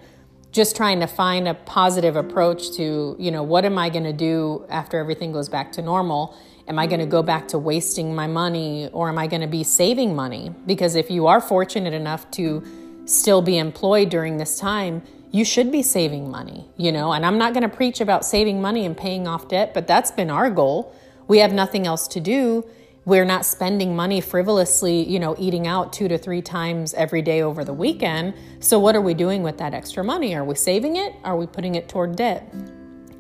just 0.52 0.76
trying 0.76 1.00
to 1.00 1.08
find 1.08 1.48
a 1.48 1.56
positive 1.56 2.16
approach 2.16 2.74
to, 2.74 3.16
you 3.18 3.32
know, 3.32 3.42
what 3.42 3.66
am 3.66 3.80
I 3.80 3.90
going 3.90 4.04
to 4.04 4.14
do 4.14 4.68
after 4.70 5.00
everything 5.00 5.32
goes 5.32 5.50
back 5.50 5.72
to 5.72 5.82
normal? 5.82 6.38
Am 6.68 6.78
I 6.78 6.86
going 6.86 7.00
to 7.00 7.08
go 7.08 7.24
back 7.24 7.48
to 7.48 7.58
wasting 7.58 8.14
my 8.14 8.28
money 8.28 8.88
or 8.94 9.10
am 9.10 9.18
I 9.18 9.26
going 9.26 9.42
to 9.42 9.48
be 9.48 9.64
saving 9.64 10.16
money? 10.16 10.54
Because 10.68 10.94
if 10.94 11.10
you 11.10 11.26
are 11.26 11.42
fortunate 11.42 11.96
enough 11.96 12.30
to 12.32 12.64
still 13.06 13.42
be 13.42 13.58
employed 13.58 14.10
during 14.10 14.38
this 14.38 14.60
time, 14.60 15.02
you 15.32 15.44
should 15.44 15.72
be 15.72 15.82
saving 15.82 16.30
money, 16.30 16.68
you 16.78 16.92
know. 16.92 17.12
And 17.12 17.26
I'm 17.26 17.38
not 17.38 17.54
going 17.54 17.70
to 17.70 17.76
preach 17.76 18.02
about 18.02 18.26
saving 18.26 18.62
money 18.62 18.86
and 18.86 18.96
paying 18.96 19.28
off 19.28 19.48
debt, 19.48 19.74
but 19.74 19.88
that's 19.88 20.12
been 20.12 20.30
our 20.30 20.50
goal. 20.50 20.96
We 21.28 21.40
have 21.40 21.52
nothing 21.52 21.86
else 21.86 22.08
to 22.10 22.20
do 22.20 22.66
we're 23.06 23.26
not 23.26 23.46
spending 23.46 23.96
money 23.96 24.20
frivolously, 24.20 25.08
you 25.08 25.20
know, 25.20 25.36
eating 25.38 25.68
out 25.68 25.94
two 25.94 26.08
to 26.08 26.18
three 26.18 26.42
times 26.42 26.94
every 26.96 27.22
day 27.22 27.44
over 27.44 27.64
the 27.64 27.74
weekend. 27.74 28.34
So, 28.60 28.80
what 28.80 28.96
are 28.96 29.02
we 29.02 29.14
doing 29.14 29.44
with 29.44 29.60
that 29.60 29.76
extra 29.76 30.04
money? 30.04 30.36
Are 30.36 30.44
we 30.44 30.56
saving 30.56 30.96
it? 30.96 31.14
Are 31.24 31.38
we 31.38 31.46
putting 31.46 31.76
it 31.76 31.88
toward 31.88 32.16
debt? 32.16 32.52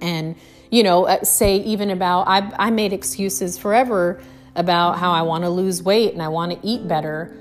And, 0.01 0.35
you 0.71 0.81
know, 0.81 1.05
uh, 1.05 1.23
say 1.23 1.57
even 1.57 1.91
about, 1.91 2.27
I, 2.27 2.51
I 2.57 2.71
made 2.71 2.93
excuses 2.93 3.59
forever 3.59 4.21
about 4.55 4.97
how 4.97 5.11
I 5.11 5.21
want 5.21 5.43
to 5.43 5.49
lose 5.49 5.83
weight 5.83 6.13
and 6.13 6.21
I 6.21 6.29
want 6.29 6.51
to 6.51 6.67
eat 6.67 6.87
better 6.87 7.35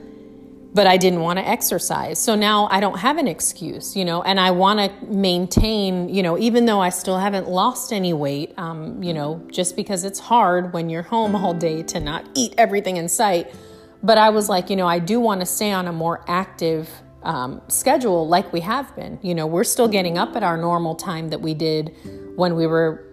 but 0.74 0.88
I 0.88 0.96
didn't 0.96 1.20
want 1.20 1.38
to 1.38 1.48
exercise. 1.48 2.18
So 2.18 2.34
now 2.34 2.68
I 2.68 2.80
don't 2.80 2.98
have 2.98 3.16
an 3.16 3.28
excuse, 3.28 3.96
you 3.96 4.04
know, 4.04 4.22
and 4.22 4.40
I 4.40 4.50
want 4.50 4.80
to 4.80 5.06
maintain, 5.06 6.08
you 6.08 6.20
know, 6.20 6.36
even 6.36 6.66
though 6.66 6.80
I 6.80 6.88
still 6.88 7.16
haven't 7.16 7.48
lost 7.48 7.92
any 7.92 8.12
weight, 8.12 8.52
um, 8.58 9.00
you 9.00 9.14
know, 9.14 9.40
just 9.52 9.76
because 9.76 10.02
it's 10.02 10.18
hard 10.18 10.72
when 10.72 10.90
you're 10.90 11.02
home 11.02 11.36
all 11.36 11.54
day 11.54 11.84
to 11.84 12.00
not 12.00 12.28
eat 12.34 12.54
everything 12.58 12.96
in 12.96 13.08
sight. 13.08 13.54
But 14.02 14.18
I 14.18 14.30
was 14.30 14.48
like, 14.48 14.68
you 14.68 14.74
know, 14.74 14.88
I 14.88 14.98
do 14.98 15.20
want 15.20 15.40
to 15.40 15.46
stay 15.46 15.70
on 15.70 15.86
a 15.86 15.92
more 15.92 16.24
active 16.26 16.90
um, 17.22 17.62
schedule 17.68 18.26
like 18.26 18.52
we 18.52 18.60
have 18.60 18.94
been. 18.96 19.18
You 19.22 19.34
know, 19.34 19.46
we're 19.46 19.64
still 19.64 19.88
getting 19.88 20.18
up 20.18 20.34
at 20.34 20.42
our 20.42 20.56
normal 20.56 20.96
time 20.96 21.30
that 21.30 21.40
we 21.40 21.54
did 21.54 21.94
when 22.34 22.56
we 22.56 22.66
were, 22.66 23.06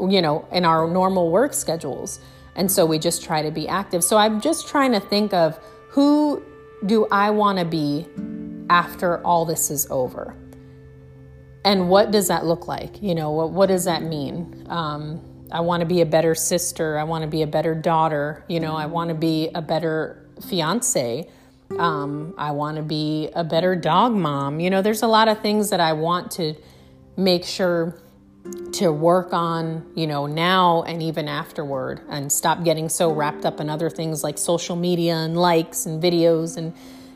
you 0.00 0.22
know, 0.22 0.46
in 0.52 0.64
our 0.64 0.88
normal 0.88 1.32
work 1.32 1.52
schedules. 1.52 2.20
And 2.54 2.70
so 2.70 2.86
we 2.86 2.98
just 2.98 3.24
try 3.24 3.42
to 3.42 3.50
be 3.50 3.66
active. 3.66 4.04
So 4.04 4.16
I'm 4.16 4.40
just 4.40 4.68
trying 4.68 4.92
to 4.92 5.00
think 5.00 5.34
of 5.34 5.58
who 5.88 6.42
do 6.86 7.06
I 7.10 7.30
want 7.30 7.58
to 7.58 7.64
be 7.64 8.06
after 8.70 9.24
all 9.24 9.44
this 9.44 9.70
is 9.70 9.86
over? 9.90 10.34
And 11.64 11.88
what 11.88 12.10
does 12.10 12.28
that 12.28 12.46
look 12.46 12.68
like? 12.68 13.02
You 13.02 13.14
know, 13.14 13.30
what, 13.30 13.50
what 13.50 13.66
does 13.66 13.84
that 13.84 14.02
mean? 14.02 14.66
Um, 14.68 15.20
I 15.50 15.60
want 15.60 15.80
to 15.80 15.86
be 15.86 16.00
a 16.00 16.06
better 16.06 16.34
sister. 16.34 16.98
I 16.98 17.04
want 17.04 17.22
to 17.22 17.28
be 17.28 17.42
a 17.42 17.46
better 17.46 17.74
daughter. 17.74 18.44
You 18.48 18.60
know, 18.60 18.76
I 18.76 18.86
want 18.86 19.08
to 19.08 19.14
be 19.14 19.50
a 19.54 19.62
better 19.62 20.28
fiance. 20.46 21.28
Um, 21.78 22.34
I 22.38 22.52
want 22.52 22.76
to 22.76 22.82
be 22.82 23.28
a 23.34 23.44
better 23.44 23.76
dog 23.76 24.14
mom. 24.14 24.60
You 24.60 24.70
know, 24.70 24.82
there's 24.82 25.02
a 25.02 25.06
lot 25.06 25.28
of 25.28 25.40
things 25.40 25.70
that 25.70 25.80
I 25.80 25.92
want 25.92 26.30
to 26.32 26.54
make 27.16 27.44
sure 27.44 28.00
to 28.72 28.92
work 28.92 29.32
on, 29.32 29.84
you 29.94 30.06
know, 30.06 30.26
now 30.26 30.82
and 30.82 31.02
even 31.02 31.28
afterward 31.28 32.00
and 32.08 32.30
stop 32.32 32.64
getting 32.64 32.88
so 32.88 33.12
wrapped 33.12 33.44
up 33.44 33.60
in 33.60 33.68
other 33.68 33.90
things 33.90 34.22
like 34.22 34.38
social 34.38 34.76
media 34.76 35.14
and 35.14 35.36
likes 35.36 35.86
and 35.86 36.02
videos 36.02 36.56
and, 36.56 36.72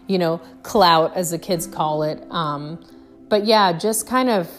you 0.09 0.19
know, 0.19 0.39
clout 0.63 1.17
as 1.17 1.31
the 1.31 1.39
kids 1.39 1.67
call 1.67 2.03
it. 2.03 2.23
Um, 2.31 2.85
but 3.29 3.45
yeah, 3.45 3.73
just 3.73 4.07
kind 4.07 4.29
of, 4.29 4.51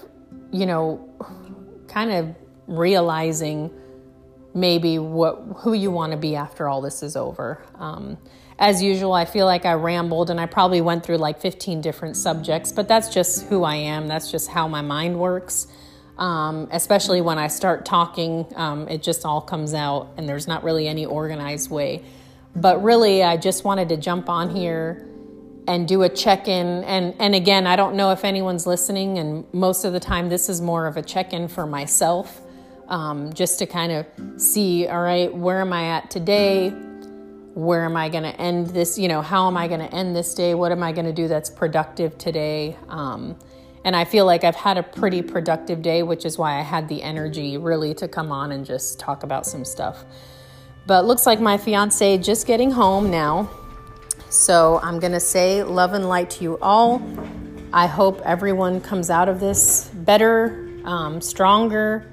you 0.52 0.66
know, 0.66 1.10
kind 1.88 2.12
of 2.12 2.36
realizing 2.68 3.72
maybe 4.56 5.00
what 5.00 5.42
who 5.58 5.74
you 5.74 5.92
want 5.92 6.12
to 6.12 6.18
be 6.18 6.36
after 6.36 6.68
all 6.68 6.82
this 6.82 7.04
is 7.04 7.16
over. 7.16 7.64
Um, 7.76 8.18
as 8.58 8.82
usual, 8.82 9.14
I 9.14 9.26
feel 9.26 9.46
like 9.46 9.66
I 9.66 9.74
rambled 9.74 10.30
and 10.30 10.40
I 10.40 10.46
probably 10.46 10.80
went 10.80 11.04
through 11.04 11.18
like 11.18 11.42
15 11.42 11.82
different 11.82 12.16
subjects, 12.16 12.72
but 12.72 12.88
that's 12.88 13.10
just 13.10 13.48
who 13.48 13.64
I 13.64 13.76
am. 13.76 14.08
That's 14.08 14.32
just 14.32 14.50
how 14.50 14.68
my 14.68 14.82
mind 14.82 15.20
works 15.20 15.68
um, 16.18 16.68
especially 16.72 17.22
when 17.22 17.40
I 17.40 17.48
start 17.48 17.86
talking, 17.86 18.46
um, 18.56 18.88
it 18.88 19.02
just 19.02 19.26
all 19.26 19.42
comes 19.42 19.74
out 19.74 20.10
and 20.18 20.30
there's 20.30 20.48
not 20.48 20.64
really 20.64 20.88
any 20.88 21.06
organized 21.06 21.72
way. 21.72 22.04
But 22.56 22.84
really, 22.84 23.24
I 23.24 23.38
just 23.38 23.64
wanted 23.64 23.90
to 23.90 23.98
jump 23.98 24.30
on 24.30 24.56
here 24.56 25.08
and 25.68 25.88
do 25.88 26.04
a 26.04 26.10
check 26.10 26.48
in. 26.48 26.84
And, 26.84 27.16
and 27.20 27.34
again, 27.34 27.66
I 27.66 27.76
don't 27.76 27.96
know 27.96 28.12
if 28.12 28.24
anyone's 28.24 28.68
listening, 28.68 29.18
and 29.18 29.46
most 29.54 29.86
of 29.86 29.94
the 29.94 30.00
time, 30.00 30.30
this 30.30 30.50
is 30.50 30.62
more 30.62 30.86
of 30.86 30.98
a 30.98 31.02
check 31.02 31.34
in 31.34 31.48
for 31.48 31.66
myself, 31.66 32.42
um, 32.90 33.34
just 33.34 33.60
to 33.60 33.66
kind 33.66 33.92
of 33.92 34.06
see 34.42 34.88
all 34.88 35.02
right, 35.02 35.34
where 35.34 35.62
am 35.62 35.74
I 35.74 35.98
at 35.98 36.12
today? 36.12 36.70
Where 37.54 37.86
am 37.86 37.96
I 37.96 38.10
going 38.10 38.24
to 38.24 38.36
end 38.40 38.68
this? 38.68 38.98
You 38.98 39.08
know, 39.08 39.22
how 39.22 39.48
am 39.48 39.58
I 39.58 39.68
going 39.68 39.80
to 39.80 39.94
end 39.94 40.16
this 40.16 40.34
day? 40.34 40.54
What 40.54 40.72
am 40.72 40.84
I 40.84 40.92
going 40.92 41.06
to 41.06 41.14
do 41.14 41.28
that's 41.28 41.50
productive 41.50 42.18
today? 42.18 42.78
Um, 42.90 43.38
and 43.84 43.96
I 43.96 44.06
feel 44.06 44.26
like 44.26 44.44
I've 44.44 44.56
had 44.56 44.78
a 44.78 44.84
pretty 44.84 45.22
productive 45.22 45.82
day, 45.82 46.04
which 46.04 46.26
is 46.26 46.38
why 46.38 46.58
I 46.58 46.62
had 46.62 46.88
the 46.88 47.04
energy 47.04 47.58
really 47.58 47.94
to 47.96 48.08
come 48.08 48.32
on 48.32 48.52
and 48.52 48.66
just 48.66 49.00
talk 49.00 49.24
about 49.24 49.46
some 49.46 49.66
stuff. 49.66 50.06
But 50.86 51.06
looks 51.06 51.26
like 51.26 51.40
my 51.40 51.58
fiance 51.58 52.18
just 52.18 52.48
getting 52.48 52.72
home 52.72 53.10
now. 53.10 53.50
So 54.30 54.80
I'm 54.82 55.00
going 55.00 55.12
to 55.14 55.20
say 55.20 55.64
love 55.64 55.94
and 55.94 56.08
light 56.08 56.30
to 56.32 56.44
you 56.44 56.58
all. 56.62 57.02
I 57.72 57.88
hope 57.88 58.22
everyone 58.22 58.82
comes 58.82 59.10
out 59.10 59.30
of 59.30 59.40
this 59.40 59.90
better, 59.94 60.70
um, 60.86 61.22
stronger. 61.22 62.10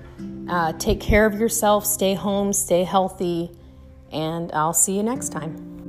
Uh, 0.49 0.73
take 0.75 1.01
care 1.01 1.27
of 1.27 1.39
yourself, 1.39 1.87
stay 1.87 2.15
home, 2.15 2.53
stay 2.53 2.83
healthy, 2.83 3.51
and 4.13 4.51
I'll 4.53 4.73
see 4.73 4.97
you 4.97 5.03
next 5.03 5.31
time. 5.31 5.80